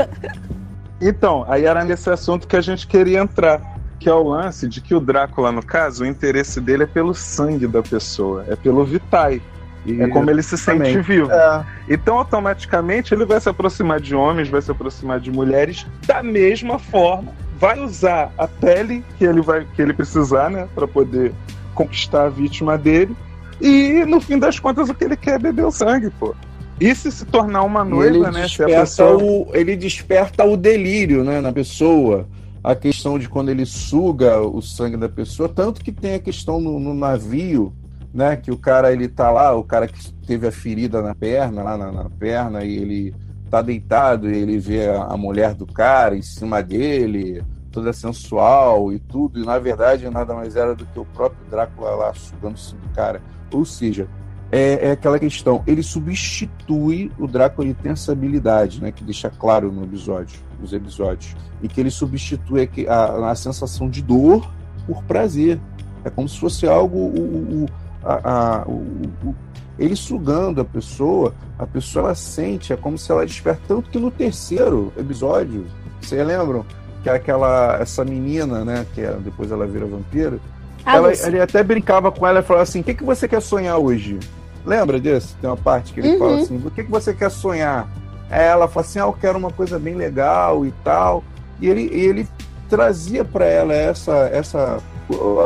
[1.01, 3.61] Então, aí era nesse assunto que a gente queria entrar.
[3.99, 7.15] Que é o lance de que o Drácula, no caso, o interesse dele é pelo
[7.15, 9.41] sangue da pessoa, é pelo Vitae.
[9.85, 11.31] E é como ele se sente vivo.
[11.31, 11.65] É.
[11.89, 16.77] Então, automaticamente, ele vai se aproximar de homens, vai se aproximar de mulheres da mesma
[16.77, 21.33] forma vai usar a pele que ele vai que ele precisar, né, para poder
[21.73, 23.15] conquistar a vítima dele.
[23.59, 26.35] E no fim das contas o que ele quer é beber o sangue, pô.
[26.79, 28.43] E se se tornar uma noiva, né?
[28.43, 29.23] Desperta pessoa...
[29.23, 32.27] o, ele desperta o delírio, né, na pessoa.
[32.63, 36.59] A questão de quando ele suga o sangue da pessoa, tanto que tem a questão
[36.59, 37.73] no, no navio,
[38.13, 41.63] né, que o cara ele tá lá, o cara que teve a ferida na perna,
[41.63, 43.15] lá na, na perna, e ele
[43.47, 48.99] tá deitado e ele vê a, mulher do cara em cima dele, toda sensual e
[48.99, 52.75] tudo, e na verdade nada mais era do que o próprio Drácula lá sugando o
[52.75, 53.21] do cara.
[53.51, 54.07] Ou seja,
[54.51, 59.29] é, é, aquela questão, ele substitui o Drácula, ele tem essa habilidade, né, que deixa
[59.29, 64.49] claro no episódio, nos episódios, e que ele substitui a, a, a sensação de dor
[64.85, 65.59] por prazer.
[66.05, 67.65] É como se fosse algo o, o,
[68.03, 69.35] a, o,
[69.77, 73.61] ele sugando a pessoa, a pessoa ela sente, é como se ela desperta.
[73.67, 75.65] Tanto que no terceiro episódio,
[76.01, 76.65] vocês lembram?
[77.03, 80.39] Que é aquela, essa menina, né, que é, depois ela vira vampira,
[80.87, 83.41] ah, ela, ele até brincava com ela e falava assim: o que, que você quer
[83.41, 84.17] sonhar hoje?
[84.65, 85.35] Lembra disso?
[85.41, 86.19] Tem uma parte que ele uhum.
[86.19, 87.89] fala assim: o que, que você quer sonhar?
[88.29, 91.25] Aí ela fala assim: ah, eu quero uma coisa bem legal e tal.
[91.59, 92.27] E ele, ele
[92.69, 94.79] trazia para ela essa, essa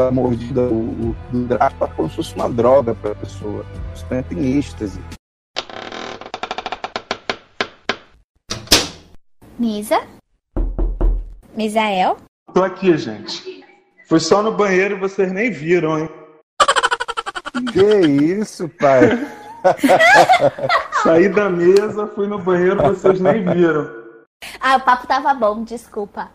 [0.08, 3.66] a mordida do, do Drácula como se fosse uma droga para a pessoa.
[3.94, 5.00] Isso em êxtase.
[9.60, 10.02] Misa?
[11.56, 12.18] Misael?
[12.54, 13.64] Tô aqui, gente.
[14.08, 16.10] Foi só no banheiro e vocês nem viram, hein?
[17.72, 19.10] Que isso, pai?
[21.04, 24.02] Saí da mesa, fui no banheiro, vocês nem viram.
[24.60, 26.30] Ah, o papo tava bom, desculpa.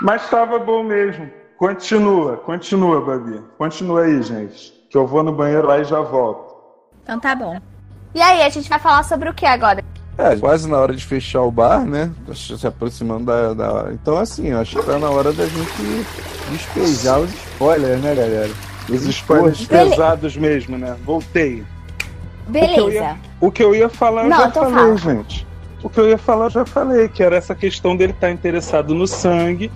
[0.00, 1.28] Mas tava bom mesmo.
[1.58, 3.42] Continua, continua, Babi.
[3.58, 4.72] Continua aí, gente.
[4.88, 6.54] Que eu vou no banheiro lá e já volto.
[7.02, 7.60] Então tá bom.
[8.14, 9.84] E aí, a gente vai falar sobre o que agora?
[10.16, 12.10] É, quase na hora de fechar o bar, né?
[12.34, 13.92] Se aproximando da, da.
[13.92, 16.06] Então, assim, acho que tá na hora da gente
[16.50, 18.50] despejar os spoilers, né, galera?
[18.88, 20.96] Os spoilers Bele- pesados mesmo, né?
[21.04, 21.64] Voltei.
[22.48, 22.90] O que eu Beleza.
[22.92, 24.96] ia, o que eu ia falar, eu Não, já então falei, fala.
[24.96, 25.46] gente.
[25.82, 28.94] O que eu ia falar, eu já falei, que era essa questão dele estar interessado
[28.94, 29.70] no sangue.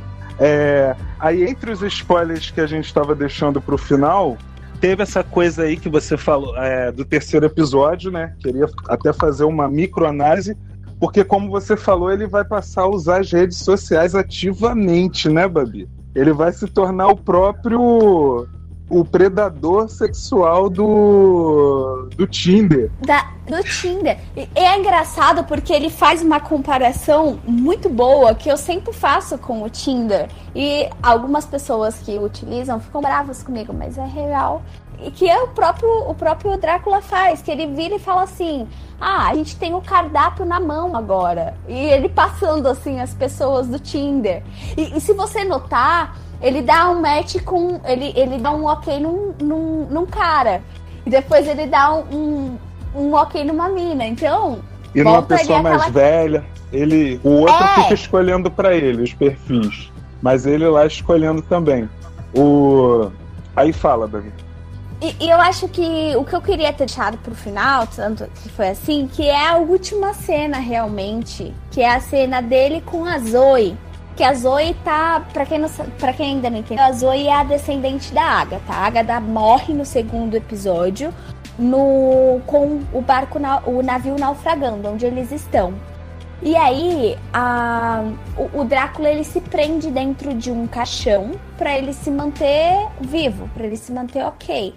[0.45, 4.37] É, aí, entre os spoilers que a gente estava deixando pro final,
[4.81, 8.35] teve essa coisa aí que você falou é, do terceiro episódio, né?
[8.41, 10.57] Queria até fazer uma microanálise,
[10.99, 15.89] porque, como você falou, ele vai passar a usar as redes sociais ativamente, né, Babi?
[16.13, 18.49] Ele vai se tornar o próprio.
[18.95, 22.91] O predador sexual do, do Tinder.
[23.01, 24.19] da- do Tinder.
[24.37, 29.63] E é engraçado porque ele faz uma comparação muito boa que eu sempre faço com
[29.63, 30.29] o Tinder.
[30.55, 34.63] E algumas pessoas que utilizam ficam bravas comigo, mas é real.
[35.05, 38.69] E que é o próprio, o próprio Drácula faz, que ele vira e fala assim:
[39.01, 41.55] Ah, a gente tem o cardápio na mão agora.
[41.67, 44.45] E ele passando assim as pessoas do Tinder.
[44.77, 47.81] E, e se você notar, ele dá um match com.
[47.85, 50.63] Ele, ele dá um ok num, num, num cara.
[51.07, 52.59] E depois ele dá um, um,
[52.95, 54.05] um ok numa mina.
[54.07, 54.59] Então,
[54.95, 57.83] E numa pessoa mais aquela- velha, ele, o outro É.
[57.83, 59.91] fica escolhendo pra ele os perfis,
[60.21, 61.89] mas ele lá escolhendo também.
[62.37, 63.11] O
[63.55, 64.33] aí fala, Davi.
[65.01, 68.49] E, e eu acho que o que eu queria ter deixado pro final, tanto que
[68.49, 73.19] foi assim, que é a última cena realmente, que é a cena dele com a
[73.19, 73.77] Zoe.
[74.23, 75.69] Que a Zoe tá, pra quem, não,
[75.99, 78.73] pra quem ainda não entendeu, a Zoe é a descendente da Agatha.
[78.73, 81.13] A Agatha morre no segundo episódio
[81.59, 85.75] no com o barco, o navio naufragando, onde eles estão.
[86.41, 88.05] E aí, a-
[88.39, 93.51] o, o Drácula ele se prende dentro de um caixão pra ele se manter vivo,
[93.53, 94.73] pra ele se manter ok.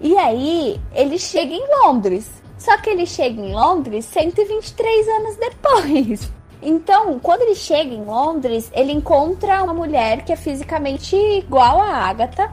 [0.00, 2.28] E aí, ele chega em Londres.
[2.58, 6.32] Só que ele chega em Londres 123 anos depois.
[6.62, 11.92] Então, quando ele chega em Londres, ele encontra uma mulher que é fisicamente igual a
[11.94, 12.48] Agatha,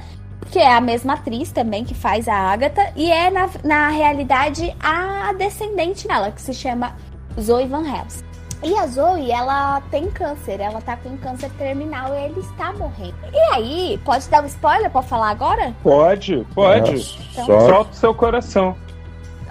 [0.51, 4.75] que é a mesma atriz também que faz a Agatha, e é, na, na realidade,
[4.79, 6.95] a descendente dela, que se chama
[7.39, 8.23] Zoe Van Helsing.
[8.61, 13.15] E a Zoe, ela tem câncer, ela tá com câncer terminal e ele está morrendo.
[13.31, 15.73] E aí, pode dar um spoiler pra falar agora?
[15.81, 16.91] Pode, pode.
[17.31, 18.75] Então- Só Solta o seu coração.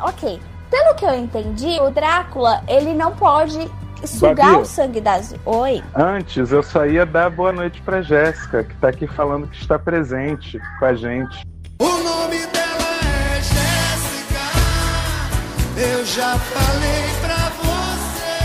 [0.00, 0.38] Ok.
[0.70, 3.58] Pelo que eu entendi, o Drácula, ele não pode
[4.06, 4.62] sugar Babi.
[4.62, 5.34] o sangue das.
[5.44, 5.82] Oi.
[5.94, 9.78] Antes, eu só ia dar boa noite pra Jéssica, que tá aqui falando que está
[9.78, 11.42] presente com a gente.
[11.80, 14.40] O nome dela é Jéssica.
[15.76, 18.38] Eu já falei pra você.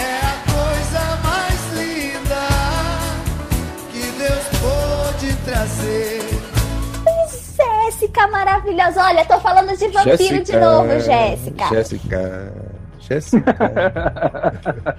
[0.00, 2.46] É a coisa mais linda
[3.92, 6.38] que Deus pôde trazer.
[7.56, 9.02] Jéssica maravilhosa.
[9.02, 11.68] Olha, tô falando de vampiro de novo, Jéssica.
[11.68, 12.77] Jéssica.
[13.08, 13.54] Jéssica.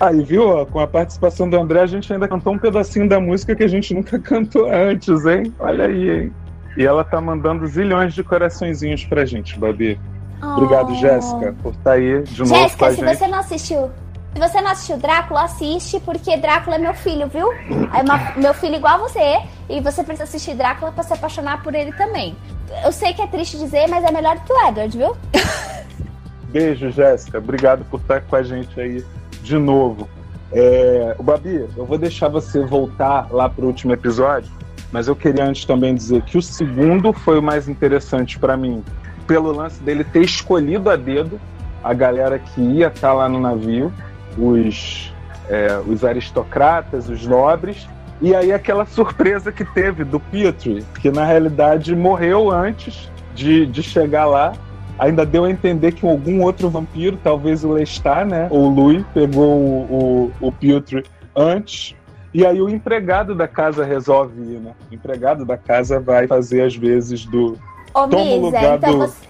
[0.00, 0.48] Aí, viu?
[0.48, 3.64] ó, Com a participação do André, a gente ainda cantou um pedacinho da música que
[3.64, 5.52] a gente nunca cantou antes, hein?
[5.58, 6.32] Olha aí, hein?
[6.76, 9.98] E ela tá mandando zilhões de coraçõezinhos pra gente, Babi.
[10.40, 10.94] Obrigado, Oh.
[10.94, 13.16] Jéssica, por estar aí de novo com Jéssica, a se gente.
[13.16, 13.90] você não assistiu.
[14.34, 17.50] Se você não assistiu Drácula, assiste, porque Drácula é meu filho, viu?
[17.52, 19.40] É uma- meu filho igual a você.
[19.68, 22.36] E você precisa assistir Drácula pra se apaixonar por ele também.
[22.84, 25.16] Eu sei que é triste dizer, mas é melhor que o Edward, viu?
[26.48, 27.38] Beijo, Jéssica.
[27.38, 29.04] Obrigado por estar com a gente aí
[29.42, 30.08] de novo.
[30.50, 34.50] É, o Babi, eu vou deixar você voltar lá pro último episódio,
[34.90, 38.82] mas eu queria antes também dizer que o segundo foi o mais interessante para mim,
[39.26, 41.38] pelo lance dele ter escolhido a dedo
[41.84, 43.92] a galera que ia estar lá no navio,
[44.38, 45.12] os,
[45.48, 47.86] é, os aristocratas, os nobres,
[48.20, 53.82] e aí aquela surpresa que teve do Petrie, que na realidade morreu antes de, de
[53.82, 54.54] chegar lá
[54.98, 58.48] ainda deu a entender que algum outro vampiro, talvez o Lestat, né?
[58.50, 61.02] Ou o Louis, pegou o, o, o Piotr
[61.34, 61.94] antes.
[62.34, 64.72] E aí o empregado da casa resolve ir, né?
[64.90, 67.58] O empregado da casa vai fazer as vezes do.
[67.94, 69.26] Ô, Toma Misa, lugar então do- você,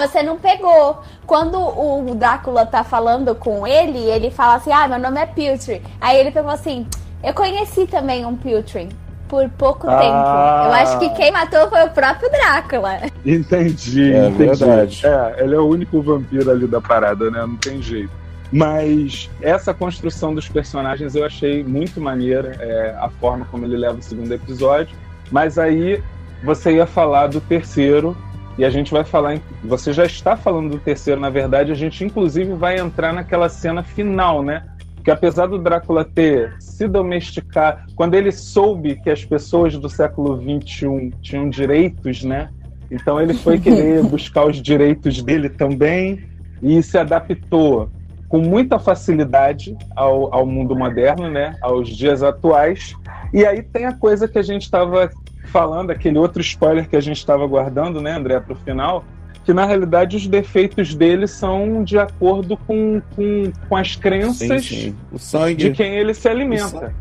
[0.00, 1.00] você não pegou.
[1.26, 5.82] Quando o Drácula tá falando com ele, ele fala assim: Ah, meu nome é Piltry.
[6.00, 6.86] Aí ele pegou assim:
[7.22, 8.88] Eu conheci também um Piltry.
[9.30, 9.96] Por pouco Ah.
[9.98, 10.66] tempo.
[10.66, 12.98] Eu acho que quem matou foi o próprio Drácula.
[13.24, 14.44] Entendi, É entendi.
[14.48, 15.06] verdade.
[15.06, 17.40] É, ele é o único vampiro ali da parada, né?
[17.40, 18.10] Não tem jeito.
[18.52, 23.98] Mas essa construção dos personagens eu achei muito maneira, é, a forma como ele leva
[23.98, 24.96] o segundo episódio.
[25.30, 26.02] Mas aí
[26.42, 28.16] você ia falar do terceiro,
[28.58, 29.36] e a gente vai falar.
[29.36, 33.48] em- Você já está falando do terceiro, na verdade, a gente inclusive vai entrar naquela
[33.48, 34.64] cena final, né?
[35.04, 40.36] Que apesar do Drácula ter se domesticar, quando ele soube que as pessoas do século
[40.36, 42.50] XXI tinham direitos, né?
[42.90, 46.24] Então ele foi querer buscar os direitos dele também.
[46.62, 47.90] e se adaptou
[48.28, 51.56] com muita facilidade ao, ao mundo moderno, né?
[51.60, 52.94] Aos dias atuais.
[53.32, 55.10] E aí tem a coisa que a gente estava
[55.46, 59.04] falando, aquele outro spoiler que a gente estava guardando, né, André, para o final,
[59.44, 64.76] que na realidade os defeitos dele são de acordo com, com, com as crenças Sim,
[64.90, 64.96] sim.
[65.10, 65.54] O sangue.
[65.54, 66.94] de quem ele se alimenta.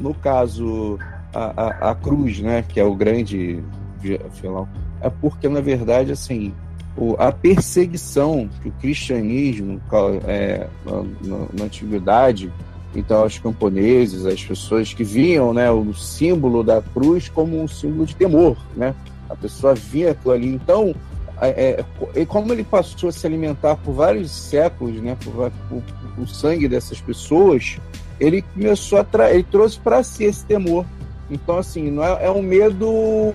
[0.00, 0.98] No caso,
[1.32, 3.62] a, a, a cruz, né, que é o grande
[4.00, 4.68] vi- vilão,
[5.00, 6.52] é porque, na verdade, assim,
[6.96, 9.80] o, a perseguição que o cristianismo,
[10.26, 10.92] é, na,
[11.36, 12.50] na- na antiguidade,
[12.96, 18.06] então, os camponeses, as pessoas que viam né, o símbolo da cruz como um símbolo
[18.06, 18.94] de temor, né?
[19.28, 20.54] A pessoa via aquilo ali.
[20.54, 20.94] Então,
[21.40, 25.50] é, é, e como ele passou a se alimentar por vários séculos, né, por, por-
[25.68, 25.82] por-
[26.22, 27.76] o sangue dessas pessoas,
[28.20, 30.86] ele começou a tra ele trouxe para si esse temor.
[31.30, 33.34] Então, assim, não é, é um medo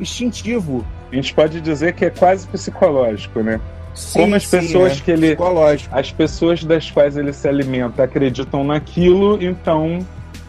[0.00, 0.84] instintivo.
[1.10, 3.60] A gente pode dizer que é quase psicológico, né?
[3.94, 5.96] Sim, Como as sim, pessoas é que ele- psicológico.
[5.96, 9.98] As pessoas das quais ele se alimenta acreditam naquilo, então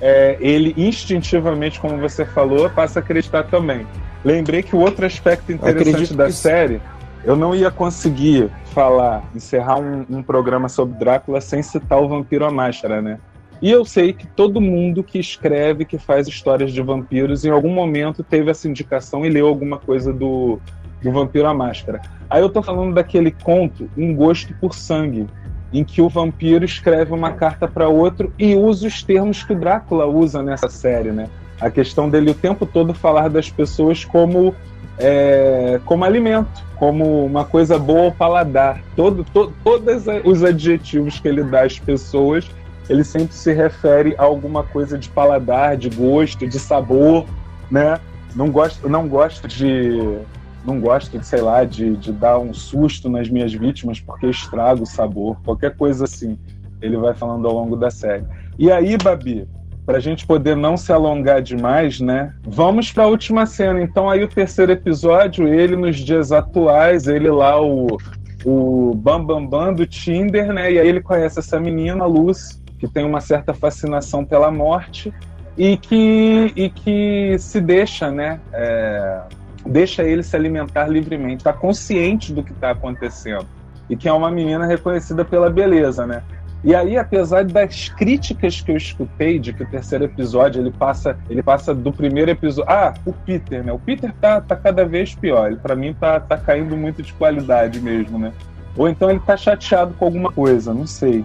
[0.02, 3.86] é, ele instintivamente, como você falou, passa a acreditar também.
[4.24, 6.82] Lembrei que o outro aspecto interessante da série,
[7.24, 12.46] eu não ia conseguir falar, encerrar um, um programa sobre Drácula sem citar o Vampiro
[12.46, 13.20] à Máscara, né?
[13.62, 17.74] E eu sei que todo mundo que escreve, que faz histórias de vampiros, em algum
[17.74, 20.60] momento teve essa indicação e leu alguma coisa do,
[21.02, 22.02] do Vampiro à Máscara.
[22.30, 25.28] Aí eu tô falando daquele conto, Um Gosto por Sangue,
[25.74, 29.60] em que o vampiro escreve uma carta para outro e usa os termos que o
[29.60, 31.28] Drácula usa nessa série, né?
[31.60, 34.56] A questão dele o tempo todo falar das pessoas como
[34.98, 38.82] é, como alimento, como uma coisa boa ao paladar.
[38.96, 42.50] Todo, to, todos os adjetivos que ele dá às pessoas,
[42.90, 47.26] ele sempre se refere a alguma coisa de paladar, de gosto, de sabor,
[47.72, 48.00] né?
[48.36, 50.20] Não gosto, não gosto de
[50.66, 54.84] não gosto de, sei lá, de, de dar um susto nas minhas vítimas porque estraga
[54.84, 56.38] o sabor, qualquer coisa assim.
[56.82, 58.26] Ele vai falando ao longo da série.
[58.58, 59.48] E aí, Babi,
[59.86, 62.34] para a gente poder não se alongar demais, né?
[62.44, 63.82] Vamos para a última cena.
[63.82, 67.98] Então, aí o terceiro episódio, ele nos dias atuais, ele lá, o,
[68.46, 70.72] o Bam Bam Bam do Tinder, né?
[70.72, 75.14] E aí ele conhece essa menina, a Luz, que tem uma certa fascinação pela morte
[75.58, 78.40] e que, e que se deixa, né?
[78.54, 79.22] É,
[79.66, 83.46] deixa ele se alimentar livremente, está consciente do que está acontecendo
[83.90, 86.22] e que é uma menina reconhecida pela beleza, né?
[86.64, 91.18] E aí, apesar das críticas que eu escutei de que o terceiro episódio ele passa,
[91.30, 92.70] ele passa do primeiro episódio.
[92.70, 93.72] Ah, o Peter, né?
[93.72, 95.48] O Peter tá, tá cada vez pior.
[95.48, 98.34] Ele para mim tá, tá caindo muito de qualidade mesmo, né?
[98.76, 101.24] Ou então ele tá chateado com alguma coisa, não sei.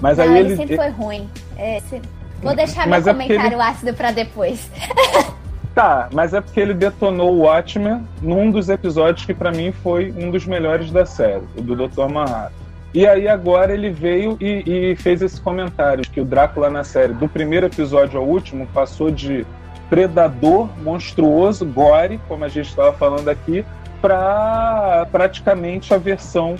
[0.00, 1.28] Mas Não, aí ele, ele, sempre foi ruim.
[1.56, 2.02] É, se-
[2.42, 4.70] Vou deixar Mas meu é comentário ácido pra depois.
[5.74, 10.10] Tá, mas é porque ele detonou o Watchmen num dos episódios que pra mim foi
[10.16, 12.08] um dos melhores da série, o do Dr.
[12.10, 12.65] Manhattan.
[12.96, 17.12] E aí agora ele veio e, e fez esse comentário que o Drácula na série,
[17.12, 19.46] do primeiro episódio ao último, passou de
[19.90, 23.66] predador, monstruoso, gore, como a gente estava falando aqui,
[24.00, 26.56] para praticamente a versão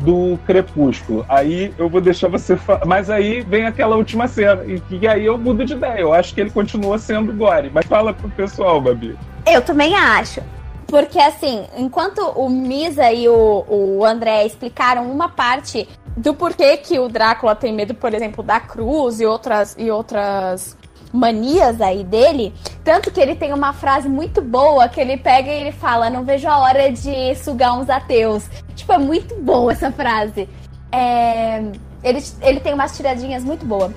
[0.00, 1.24] do Crepúsculo.
[1.28, 2.84] Aí eu vou deixar você falar.
[2.84, 4.64] Mas aí vem aquela última cena.
[4.64, 6.00] E, e aí eu mudo de ideia.
[6.00, 7.70] Eu acho que ele continua sendo Gore.
[7.72, 9.16] Mas fala pro pessoal, Babi.
[9.46, 10.42] Eu também acho.
[10.90, 16.98] Porque, assim, enquanto o Misa e o, o André explicaram uma parte do porquê que
[16.98, 20.76] o Drácula tem medo, por exemplo, da cruz e outras, e outras
[21.12, 22.52] manias aí dele,
[22.84, 26.24] tanto que ele tem uma frase muito boa que ele pega e ele fala: Não
[26.24, 28.44] vejo a hora de sugar uns ateus.
[28.74, 30.48] Tipo, é muito boa essa frase.
[30.92, 31.62] É,
[32.02, 33.92] ele, ele tem umas tiradinhas muito boas.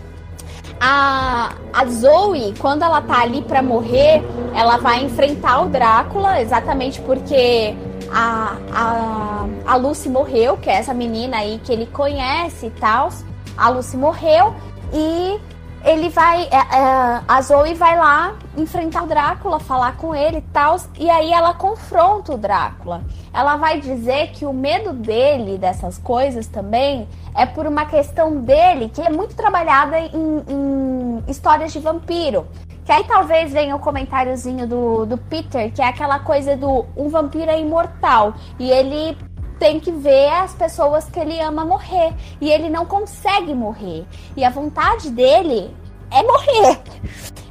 [0.79, 4.21] A, a Zoe, quando ela tá ali pra morrer,
[4.53, 7.75] ela vai enfrentar o Drácula, exatamente porque
[8.11, 13.09] a, a, a Lucy morreu, que é essa menina aí que ele conhece e tal.
[13.57, 14.53] A Lucy morreu
[14.93, 15.39] e
[15.83, 16.43] ele vai.
[16.43, 20.77] é, é, a Zoe vai lá enfrentar o Drácula, falar com ele e tal.
[20.97, 23.03] E aí ela confronta o Drácula.
[23.33, 28.89] Ela vai dizer que o medo dele dessas coisas também é por uma questão dele
[28.89, 32.47] que é muito trabalhada em, em histórias de vampiro.
[32.85, 37.07] Que aí talvez venha o comentáriozinho do, do Peter, que é aquela coisa do um
[37.07, 38.33] vampiro é imortal.
[38.59, 39.17] E ele
[39.63, 42.13] tem que ver as pessoas que ele ama morrer.
[42.41, 44.03] E ele não consegue morrer.
[44.35, 45.71] E a vontade dele
[46.11, 46.79] é morrer.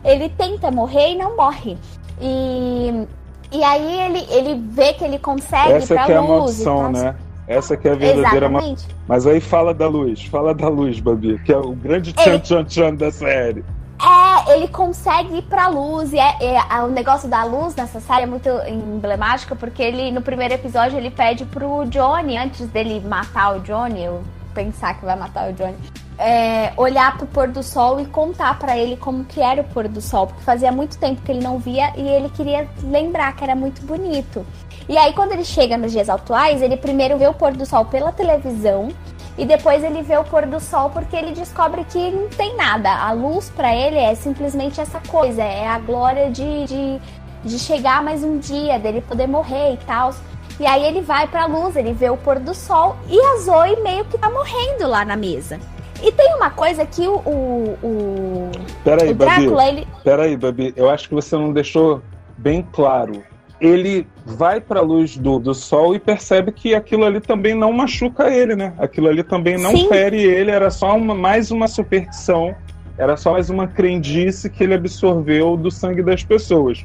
[0.04, 1.78] Ele tenta morrer e não morre.
[2.20, 3.06] E,
[3.50, 6.28] e aí ele, ele vê que ele consegue Essa pra que é a luz.
[6.30, 7.16] maldição, né?
[7.48, 8.46] Essa que é a verdadeira.
[8.46, 8.86] Exatamente.
[9.08, 12.40] Mas aí fala da luz, fala da luz, Babi, que é o grande Ele- tchan
[12.40, 13.64] tchan tchan da série.
[14.02, 16.12] É, ele consegue ir pra luz.
[16.12, 20.20] E é, é- o negócio da luz nessa série é muito emblemático, porque ele, no
[20.20, 24.22] primeiro episódio, ele pede pro Johnny, antes dele matar o Johnny, eu
[24.52, 25.76] pensar que vai matar o Johnny,
[26.18, 29.88] é, olhar pro pôr do sol e contar pra ele como que era o pôr
[29.88, 33.42] do sol, porque fazia muito tempo que ele não via e ele queria lembrar que
[33.44, 34.44] era muito bonito.
[34.88, 37.84] E aí, quando ele chega nos dias atuais, ele primeiro vê o pôr do sol
[37.84, 38.88] pela televisão
[39.36, 42.90] e depois ele vê o pôr do sol porque ele descobre que não tem nada.
[42.90, 47.00] A luz pra ele é simplesmente essa coisa, é a glória de, de,
[47.44, 50.14] de chegar mais um dia, dele poder morrer e tal.
[50.60, 53.76] E aí ele vai pra luz, ele vê o pôr do sol e a Zoe
[53.82, 55.58] meio que tá morrendo lá na mesa.
[56.02, 58.50] E tem uma coisa que o, o, o,
[58.84, 59.30] Peraí, o Babi.
[59.36, 59.88] Drácula, ele.
[60.02, 60.72] Peraí, Babi.
[60.76, 62.02] Eu acho que você não deixou
[62.36, 63.22] bem claro.
[63.62, 67.72] Ele vai para a luz do, do sol e percebe que aquilo ali também não
[67.72, 68.74] machuca ele, né?
[68.76, 69.88] Aquilo ali também não Sim.
[69.88, 72.52] fere ele, era só uma, mais uma superstição,
[72.98, 76.84] era só mais uma crendice que ele absorveu do sangue das pessoas.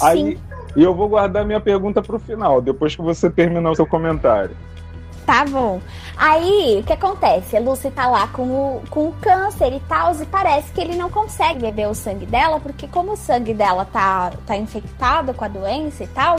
[0.00, 0.38] Aí,
[0.74, 3.86] e eu vou guardar minha pergunta para o final, depois que você terminar o seu
[3.86, 4.56] comentário.
[5.26, 5.80] Tá bom.
[6.16, 7.56] Aí, o que acontece?
[7.56, 10.96] A Lucy tá lá com o, com o câncer e tal, e parece que ele
[10.96, 15.44] não consegue beber o sangue dela, porque como o sangue dela tá, tá infectado com
[15.44, 16.36] a doença e tal,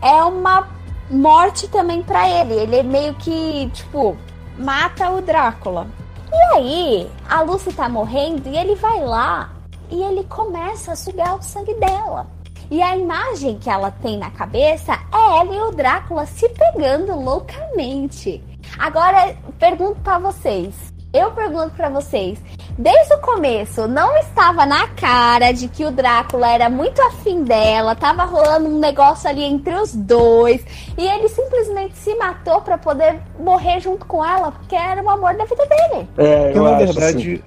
[0.00, 0.66] é uma
[1.10, 2.54] morte também pra ele.
[2.54, 4.16] Ele é meio que, tipo,
[4.58, 5.86] mata o Drácula.
[6.32, 9.50] E aí, a Lucy tá morrendo e ele vai lá
[9.90, 12.26] e ele começa a sugar o sangue dela.
[12.70, 17.14] E a imagem que ela tem na cabeça é ela e o Drácula se pegando
[17.18, 18.42] loucamente.
[18.78, 20.74] Agora, pergunto pra vocês.
[21.12, 22.38] Eu pergunto pra vocês.
[22.78, 27.96] Desde o começo, não estava na cara de que o Drácula era muito afim dela,
[27.96, 30.64] tava rolando um negócio ali entre os dois,
[30.96, 35.34] e ele simplesmente se matou pra poder morrer junto com ela, porque era o amor
[35.36, 36.08] da vida dele.
[36.16, 37.42] É, eu na acho, verdade, assim.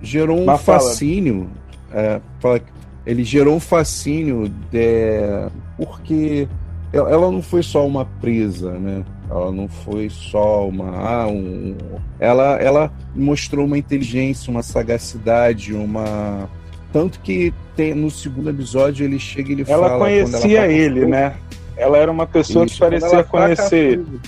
[0.00, 0.78] gerou um Mas fala.
[0.78, 1.50] fascínio.
[1.92, 2.72] é, fala que
[3.06, 6.46] ele gerou um fascínio de, porque
[6.92, 9.04] ela ela não foi só uma presa, né?
[9.30, 10.90] Ela não foi só uma.
[10.90, 11.76] ah, um-
[12.18, 16.48] ela, ela mostrou uma inteligência, uma sagacidade, uma.
[16.92, 19.98] Tanto que tem, no segundo episódio ele chega e ele ela fala.
[20.00, 21.34] conhecia com ele, fogo, né?
[21.76, 24.20] Ela era uma pessoa Isso, que parecia ela conhecer ele.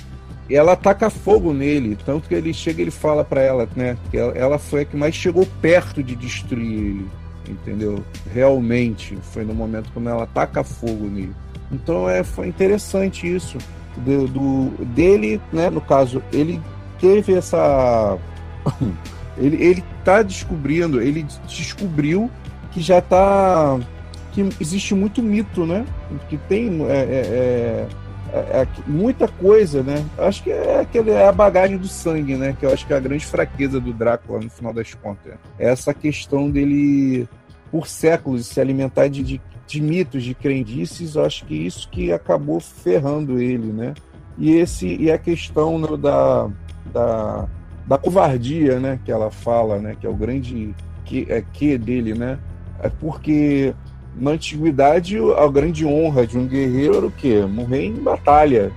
[0.48, 3.96] E ela taca fogo nele, tanto que ele chega e ele fala pra ela, né?
[4.10, 7.06] Que ela, ela foi a que mais chegou perto de destruir ele,
[7.48, 8.04] entendeu?
[8.32, 11.34] Realmente, foi no momento quando ela taca fogo nele.
[11.70, 13.58] Então é, foi interessante isso.
[13.96, 15.68] Do, do- dele, né?
[15.68, 16.60] No caso, ele
[17.00, 18.16] teve essa.
[19.36, 22.30] ele, ele tá descobrindo, ele descobriu
[22.70, 23.78] que já tá.
[24.32, 25.84] que existe muito mito, né?
[26.28, 26.82] Que tem.
[26.86, 27.86] é, é, é,
[28.32, 30.04] é- é muita coisa, né?
[30.18, 32.56] Acho que é, aquele, é a bagagem do sangue, né?
[32.58, 35.34] Que eu acho que é a grande fraqueza do Drácula no final das contas.
[35.58, 37.28] É essa questão dele,
[37.70, 41.14] por séculos, se alimentar de, de, de mitos, de crendices.
[41.14, 43.94] Eu acho que isso que acabou ferrando ele, né?
[44.38, 46.48] E, esse, e a questão né, da,
[46.92, 47.48] da,
[47.86, 48.98] da covardia, né?
[49.04, 49.94] Que ela fala, né?
[50.00, 50.74] Que é o grande
[51.04, 52.38] que, é, que dele, né?
[52.82, 53.74] É porque
[54.16, 57.44] na antiguidade, a grande honra de um guerreiro era o quê?
[57.48, 58.70] Morrer em batalha.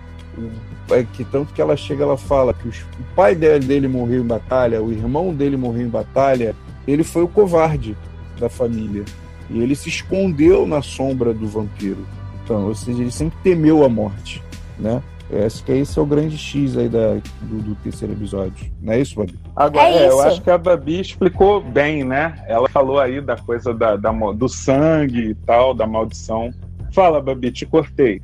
[0.91, 4.27] É que tanto que ela chega, ela fala que os- o pai dele morreu em
[4.27, 6.55] batalha, o irmão dele morreu em batalha,
[6.87, 7.97] ele foi o covarde
[8.39, 9.03] da família.
[9.49, 12.05] E ele se escondeu na sombra do vampiro.
[12.43, 14.43] Então, ou seja, ele sempre temeu a morte,
[14.79, 15.01] né?
[15.29, 18.71] Eu acho que esse é o grande X aí da, do, do terceiro episódio.
[18.79, 19.39] Não é isso, Babi?
[19.55, 20.27] Agora, É é, eu isso.
[20.27, 22.43] acho que a Babi explicou bem, né?
[22.47, 26.51] Ela falou aí da coisa da, da do sangue e tal, da maldição.
[26.93, 28.21] Fala, Babi, te cortei.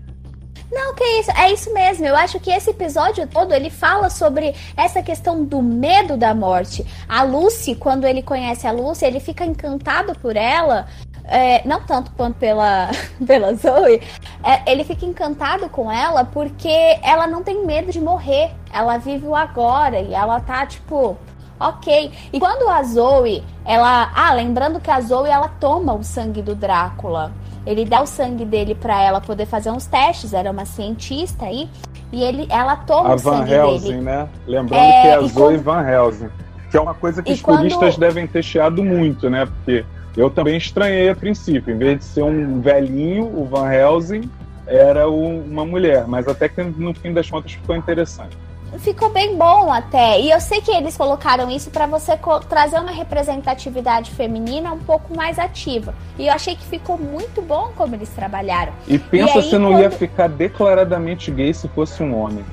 [0.71, 2.05] Não, que isso, é isso mesmo.
[2.05, 6.85] Eu acho que esse episódio todo ele fala sobre essa questão do medo da morte.
[7.09, 10.87] A Lucy, quando ele conhece a Lucy, ele fica encantado por ela.
[11.25, 12.89] É, não tanto quanto pela,
[13.25, 14.01] pela Zoe,
[14.43, 18.51] é, ele fica encantado com ela porque ela não tem medo de morrer.
[18.73, 21.17] Ela vive o agora e ela tá tipo,
[21.59, 22.11] ok.
[22.31, 24.11] E quando a Zoe, ela.
[24.15, 27.31] Ah, lembrando que a Zoe ela toma o sangue do Drácula.
[27.65, 30.33] Ele dá o sangue dele pra ela poder fazer uns testes.
[30.33, 31.69] Era uma cientista aí.
[32.11, 34.01] E ele, ela toma A o Van sangue Helsing, dele.
[34.01, 34.27] né?
[34.47, 36.29] Lembrando É, que é a Zoe quando- Van Helsing.
[36.71, 39.45] Que é uma coisa que E os quando- turistas devem ter chiado muito, né?
[39.45, 41.73] Porque eu também estranhei a princípio.
[41.73, 44.29] Em vez de ser um velhinho, o Van Helsing
[44.67, 46.05] era o- uma mulher.
[46.07, 48.37] Mas até que no fim das contas ficou interessante.
[48.79, 50.17] Ficou bem bom até.
[50.21, 55.13] E eu sei que eles colocaram isso pra você trazer uma representatividade feminina um pouco
[55.13, 55.93] mais ativa.
[56.17, 58.71] E eu achei que ficou muito bom como eles trabalharam.
[58.87, 62.45] E pensa aí, se não ia quando- ficar declaradamente gay se fosse um homem.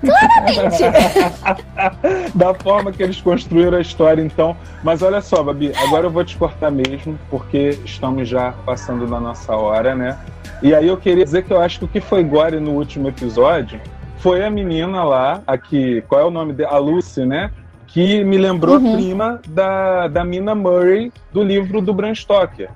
[0.00, 0.82] Claramente.
[2.34, 4.56] da forma que eles construíram a história, então.
[4.82, 9.20] Mas olha só, Babi, agora eu vou te cortar mesmo, porque estamos já passando da
[9.20, 10.18] nossa hora, né?
[10.62, 13.08] E aí eu queria dizer que eu acho que o que foi Gore no último
[13.08, 13.80] episódio
[14.18, 16.72] foi a menina lá, aqui, qual é o nome dela?
[16.74, 17.50] A Lucy, né?
[17.86, 18.92] Que me lembrou Uhum.
[18.92, 22.68] a prima da, da Mina Murray do livro do Bram Stoker.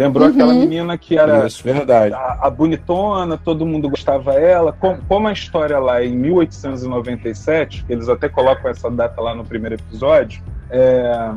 [0.00, 0.32] Lembrou Uhum.
[0.32, 2.14] aquela menina que era Isso, verdade.
[2.14, 4.72] a, a bonitona, todo mundo gostava dela.
[4.72, 9.34] Com- Como, a história lá é em 1897, que eles até colocam essa data lá
[9.34, 11.30] no primeiro episódio, é,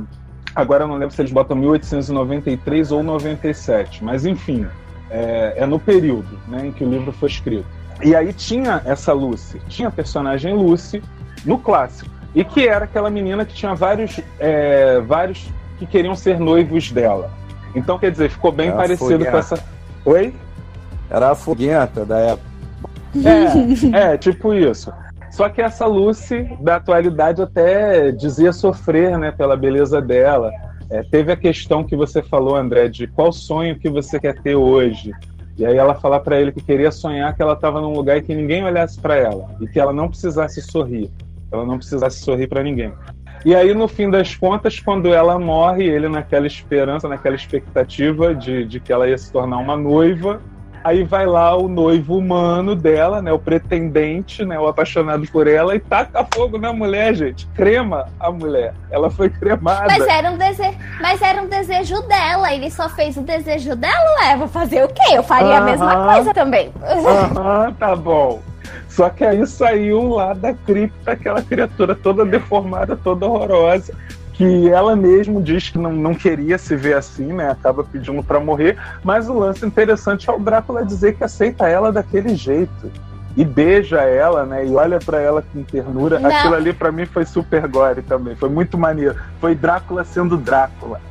[0.55, 4.66] agora eu não lembro se eles botam 1893 ou 97, mas enfim,
[5.11, 7.66] é, é no período né, em que o livro foi escrito.
[8.01, 11.01] E aí tinha essa Lucy, tinha a personagem Lucy
[11.45, 15.47] no clássico, e que era aquela menina que tinha vários, é, vários
[15.78, 17.30] que queriam ser noivos dela.
[17.76, 19.63] Então, quer dizer, ficou bem Ela parecido com essa.
[20.05, 20.34] Oi?
[21.09, 22.53] Era a foguenta da época.
[23.93, 24.91] É, é, tipo isso.
[25.32, 30.51] Só que essa Lucy, da atualidade, até dizia sofrer né, pela beleza dela.
[30.89, 34.55] É, teve a questão que você falou, André, de qual sonho que você quer ter
[34.55, 35.11] hoje.
[35.57, 38.21] E aí ela falar para ele que queria sonhar que ela estava num lugar e
[38.21, 39.49] que ninguém olhasse para ela.
[39.59, 41.09] E que ela não precisasse sorrir.
[41.51, 42.93] Ela não precisasse sorrir para ninguém.
[43.46, 48.66] E aí, no fim das contas, quando ela morre, ele naquela esperança, naquela expectativa de,
[48.66, 50.41] de que ela ia se tornar uma noiva,
[50.84, 53.32] Aí vai lá o noivo humano dela, né?
[53.32, 54.60] O pretendente, né?
[54.60, 57.48] O apaixonado por ela e taca fogo na mulher, gente.
[57.56, 58.74] Crema a mulher.
[58.91, 59.88] Ela foi cremada.
[59.88, 62.54] Mas era um desejo, mas era um desejo dela.
[62.54, 64.36] Ele só fez o desejo dela, ué.
[64.36, 65.14] Vou fazer o quê?
[65.14, 66.70] Eu faria a mesma coisa também.
[66.84, 68.41] Aham, tá bom.
[68.96, 73.91] Só que aí saiu lá da cripta aquela criatura toda deformada, toda horrorosa,
[74.34, 77.50] que ela mesmo diz que não, não queria se ver assim, né?
[77.50, 78.78] Acaba pedindo pra morrer.
[79.04, 82.91] Mas o lance interessante é o Drácula dizer que aceita ela daquele jeito.
[83.36, 84.64] E beija ela, né?
[84.64, 86.20] E olha pra ela com ternura.
[86.20, 86.30] Não.
[86.30, 88.36] Aquilo ali pra mim foi super gore também.
[88.36, 89.16] Foi muito maneiro.
[89.41, 91.02] Foi Drácula sendo Drácula.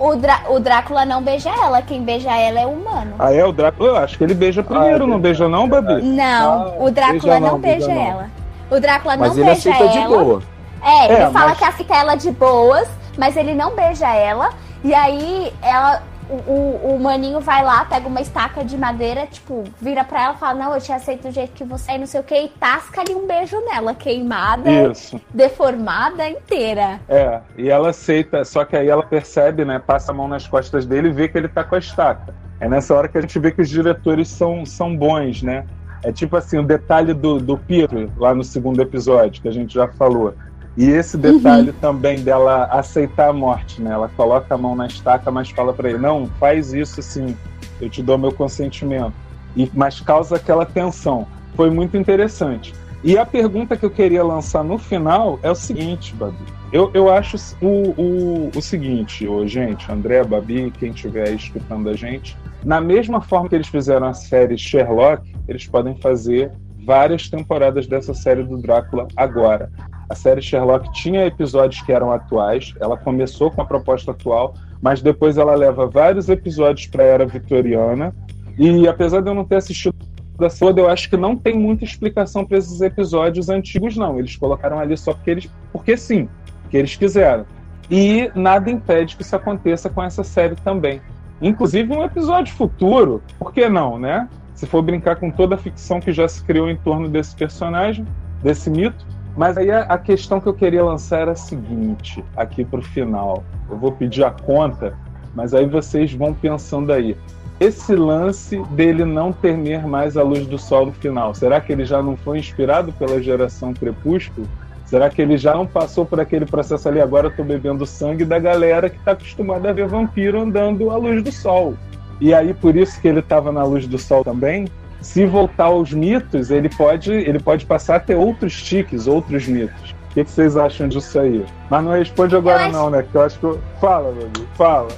[0.00, 1.82] O, Drá- o Drácula não beija ela.
[1.82, 3.14] Quem beija ela é o humano.
[3.18, 3.90] Ah, é o Drácula?
[3.90, 6.00] Eu acho que ele beija primeiro, Ah, não beija não, Babi?
[6.02, 8.10] Não, Ah, o Drácula beija não, não, beija beija não.
[8.10, 8.30] ela.
[8.70, 10.24] O Drácula Mas não ele beija aceita de ela.
[10.24, 10.42] boa.
[10.82, 12.88] É, ele É, fala mas- que aceita ela de boas,
[13.18, 14.48] mas ele não beija ela.
[14.82, 16.02] E aí ela.
[16.30, 20.34] O, o, o maninho vai lá, pega uma estaca de madeira, tipo, vira pra ela
[20.34, 22.34] e fala, não, eu te aceito do jeito que você é, não sei o que,
[22.34, 25.20] e tasca ali um beijo nela, queimada, Isso.
[25.34, 27.00] deformada inteira.
[27.08, 29.80] É, e ela aceita, só que aí ela percebe, né?
[29.84, 32.32] Passa a mão nas costas dele e vê que ele tá com a estaca.
[32.60, 35.64] É nessa hora que a gente vê que os diretores são, são bons, né?
[36.02, 39.74] É tipo assim, o detalhe do, do Pietro, lá no segundo episódio, que a gente
[39.74, 40.34] já falou.
[40.80, 43.92] E esse detalhe também dela aceitar a morte, né?
[43.92, 47.36] Ela coloca a mão na estaca, mas fala pra ele: não, faz isso sim,
[47.78, 49.12] eu te dou meu consentimento.
[49.54, 51.26] E, mas causa aquela tensão.
[51.54, 52.72] Foi muito interessante.
[53.04, 56.46] E a pergunta que eu queria lançar no final é o seguinte, Babi.
[56.72, 61.90] Eu, eu acho o, o, o seguinte, ô, gente, André, Babi, quem estiver aí escutando
[61.90, 66.50] a gente, na mesma forma que eles fizeram a série Sherlock, eles podem fazer
[66.86, 69.70] várias temporadas dessa série do Drácula agora.
[70.10, 75.00] A série Sherlock tinha episódios que eram atuais, ela começou com a proposta atual, mas
[75.00, 78.12] depois ela leva vários episódios para a era vitoriana.
[78.58, 79.94] E apesar de eu não ter assistido
[80.36, 84.18] da toda, eu acho que não tem muita explicação para esses episódios antigos, não.
[84.18, 85.50] Eles colocaram ali só porque eles.
[85.72, 86.28] Porque sim,
[86.62, 87.46] porque eles quiseram.
[87.88, 91.00] E nada impede que isso aconteça com essa série também.
[91.40, 94.28] Inclusive um episódio futuro, por que não, né?
[94.54, 98.04] Se for brincar com toda a ficção que já se criou em torno desse personagem,
[98.42, 99.06] desse mito.
[99.40, 103.42] Mas aí a, questão que eu queria lançar era a seguinte, aqui pro final.
[103.70, 104.94] Eu vou pedir a conta,
[105.34, 107.16] mas aí vocês vão pensando aí.
[107.58, 111.86] Esse lance dele não temer mais a luz do sol no final, será que ele
[111.86, 114.46] já não foi inspirado pela geração Crepúsculo?
[114.84, 117.00] Será que ele já não passou por aquele processo ali?
[117.00, 120.98] Agora eu tô bebendo sangue da galera que tá acostumada a ver vampiro andando à
[120.98, 121.74] luz do sol.
[122.20, 124.66] E aí, por isso que ele estava na luz do sol também.
[125.00, 129.90] Se voltar aos mitos, ele pode, ele pode passar a ter outros tiques, outros mitos.
[130.10, 131.44] O que, que vocês acham disso aí?
[131.70, 133.02] Mas não responde agora, acho- não, né?
[133.10, 133.44] Que eu acho que.
[133.46, 134.88] eu- Fala, Babi, fala.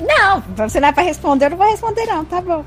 [0.00, 2.64] Não, você não é pra responder, eu não vou responder, não, tá bom.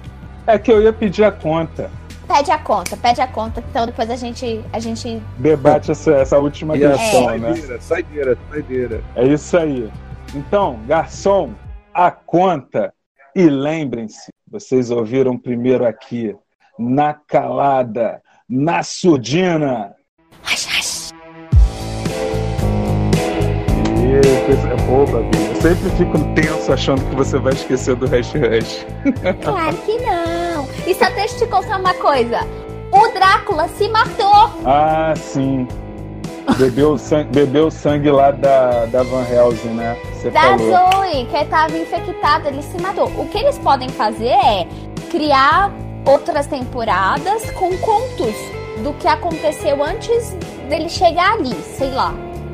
[0.47, 1.89] É que eu ia pedir a conta.
[2.27, 4.59] Pede a conta, pede a conta, então depois a gente.
[4.73, 5.21] A gente.
[5.37, 7.37] Debate essa, essa última a questão, É.
[7.37, 7.53] né?
[7.55, 9.03] saideira, saideira, saideira.
[9.15, 9.91] É isso aí.
[10.33, 11.51] Então, garçom,
[11.93, 12.91] a conta.
[13.35, 16.35] E lembrem-se, vocês ouviram primeiro aqui,
[16.77, 19.95] na calada, na surdina.
[23.97, 25.47] E, coisa boba, Bia.
[25.49, 28.85] Eu sempre fico tenso achando que você vai esquecer do hash hash.
[29.43, 30.67] Claro que não!
[30.85, 32.39] E só deixa eu te contar uma coisa.
[32.91, 34.51] O Drácula se matou.
[34.65, 35.67] Ah, sim.
[36.57, 39.97] Bebeu sangue, bebeu sangue lá da, da Van Helsing, né?
[40.13, 40.91] Você Da falou.
[41.01, 43.07] Zoe, que estava infectado, ele se matou.
[43.19, 44.67] O que eles podem fazer é
[45.09, 45.71] criar
[46.05, 48.35] outras temporadas com contos
[48.83, 50.35] do que aconteceu antes
[50.69, 52.13] dele chegar ali, sei lá.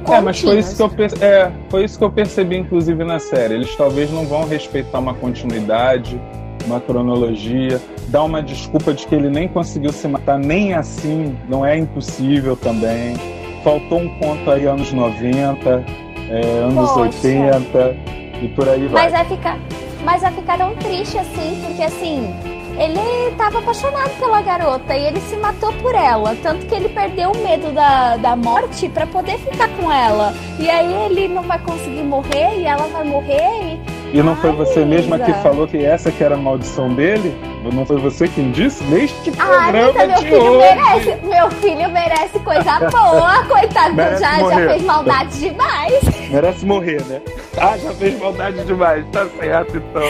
[0.10, 3.56] É, mas foi isso, que eu é, foi isso que eu percebi, inclusive, na série.
[3.56, 6.20] Eles talvez não vão respeitar uma continuidade,
[6.66, 11.66] uma cronologia, dar uma desculpa de que ele nem conseguiu se matar, nem assim, não
[11.66, 13.16] é impossível também.
[13.64, 15.86] Faltou um conto aí anos 90,
[16.30, 17.02] é, anos Poxa.
[17.02, 17.96] 80
[18.42, 19.04] e por aí vai.
[19.04, 19.60] Mas vai ficar.
[20.04, 22.34] Mas vai ficar tão triste assim, porque assim,
[22.82, 26.36] ele tava apaixonado pela garota e ele se matou por ela.
[26.42, 30.34] Tanto que ele perdeu o medo da, da morte pra poder ficar com ela.
[30.60, 34.02] E aí ele não vai conseguir morrer e ela vai morrer e.
[34.18, 37.34] E não foi você Ai, mesma que falou que essa que era a maldição dele?
[37.72, 38.84] Não foi você quem disse?
[38.86, 40.58] Neste Ai, programa Rita, meu de filho hoje.
[40.58, 41.26] merece.
[41.26, 43.46] Meu filho merece coisa boa.
[43.46, 46.02] Coitado, Merece já, já fez maldade demais.
[46.30, 47.22] Merece morrer, né?
[47.58, 49.06] Ah, já fez maldade demais.
[49.12, 50.02] Tá certo, então.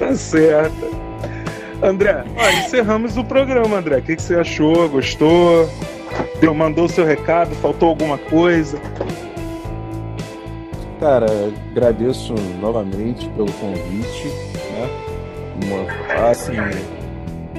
[0.00, 1.03] Tá certo.
[1.82, 3.98] André, ó, encerramos o programa, André.
[3.98, 4.88] O que, que você achou?
[4.88, 5.68] Gostou?
[6.40, 7.54] Deu, mandou o seu recado?
[7.56, 8.78] Faltou alguma coisa?
[11.00, 11.26] Cara,
[11.70, 14.28] agradeço novamente pelo convite,
[14.72, 14.88] né?
[15.64, 16.56] Uma- assim,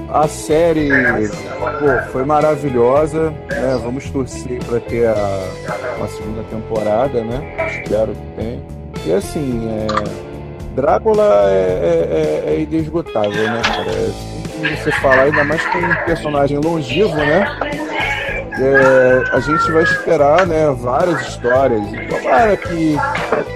[0.09, 3.79] a série pô, foi maravilhosa, né?
[3.83, 5.47] Vamos torcer para ter a,
[5.97, 7.55] uma segunda temporada, né?
[7.83, 8.59] Espero que tenha.
[9.05, 9.87] E assim, é,
[10.75, 13.91] Drácula é, é, é inesgotável, né, cara?
[13.91, 17.45] É você falar, ainda mais com um personagem longevo, né?
[18.57, 21.81] É, a gente vai esperar né, várias histórias.
[22.09, 22.95] Tomara que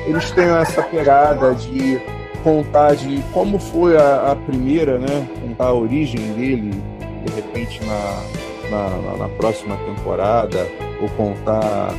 [0.08, 2.00] eles tenham essa pegada de
[2.44, 5.28] contar de como foi a, a primeira, né?
[5.42, 6.72] Contar a origem dele,
[7.26, 8.22] de repente, na,
[8.70, 10.68] na- na próxima temporada,
[11.02, 11.90] ou contar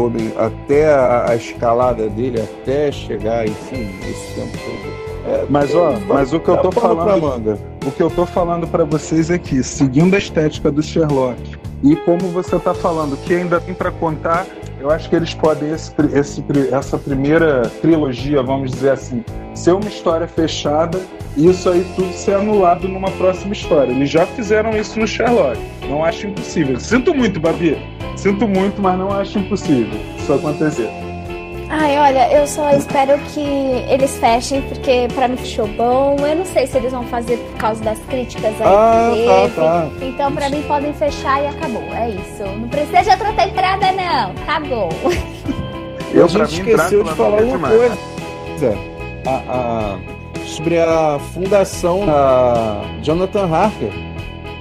[0.00, 4.96] ele- até a, a escalada dele, até chegar, enfim, esse tempo todo.
[5.34, 7.58] É, Mas, ó, é, mas o que eu dá tô falando- manga.
[7.84, 11.40] O que eu tô falando pra vocês é que, seguindo a estética do Sherlock,
[11.82, 14.46] e como você tá falando que ainda tem pra contar,
[14.80, 19.24] eu acho que eles podem, esse, esse essa primeira trilogia, vamos dizer assim,
[19.54, 21.00] ser uma história fechada
[21.36, 23.90] e isso aí tudo ser anulado numa próxima história.
[23.92, 25.58] Eles já fizeram isso no Sherlock.
[25.88, 26.78] Não acho impossível.
[26.78, 27.76] Sinto muito, Babi.
[28.16, 30.88] Sinto muito, mas não acho impossível isso acontecer.
[31.68, 33.40] Ai, olha, eu só espero que
[33.90, 36.16] eles fechem, porque pra mim fechou bom.
[36.20, 39.40] Eu não sei se eles vão fazer por causa das críticas aí Ah, que tá,
[39.42, 39.54] teve.
[39.56, 40.06] tá.
[40.06, 41.82] Então, pra mim, podem fechar e acabou.
[41.92, 42.44] É isso.
[42.44, 44.30] Não precisa de outra temporada, não.
[44.44, 44.88] Acabou.
[45.04, 47.74] A Eu, pra gente mim, esqueceu de falar é uma demais.
[47.76, 48.78] coisa.
[49.26, 49.98] A, a-
[50.46, 53.90] sobre a fundação da Jonathan Harker,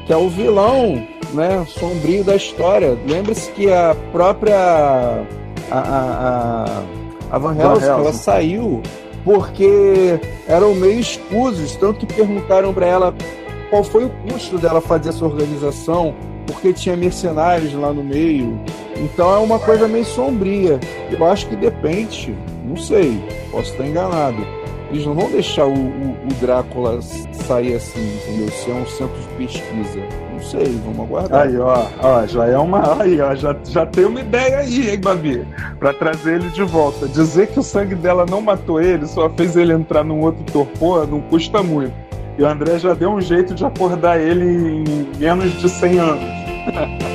[0.06, 2.98] que é o vilão né, sombrio da história.
[3.08, 5.26] Lembre-se que a própria
[5.72, 6.84] a, a,
[7.32, 8.82] a, Van Helsing, ela saiu
[9.24, 13.16] porque eram meio escusos, tanto que perguntaram para ela
[13.70, 16.14] qual foi o custo dela fazer essa organização,
[16.46, 18.60] porque tinha mercenários lá no meio.
[18.96, 20.80] Então é uma coisa meio sombria.
[21.12, 23.20] Eu acho que depende, não sei,
[23.52, 24.46] posso estar enganado.
[24.92, 28.48] Eles não vão deixar o, o- o Drácula sair assim, entendeu?
[28.50, 30.00] Se é um centro de pesquisa.
[30.34, 31.48] Não sei, vamos aguardar.
[31.48, 33.02] Aí, ó, ó, já é uma.
[33.02, 35.46] Aí, ó, já, já tem uma ideia aí, hein, Babi?
[35.80, 37.08] Pra trazer ele de volta.
[37.08, 41.08] Dizer que o sangue dela não matou ele, só fez ele entrar num outro torpor,
[41.08, 41.94] não custa muito.
[42.38, 46.26] E o André já deu um jeito de acordar ele em menos de 100 anos.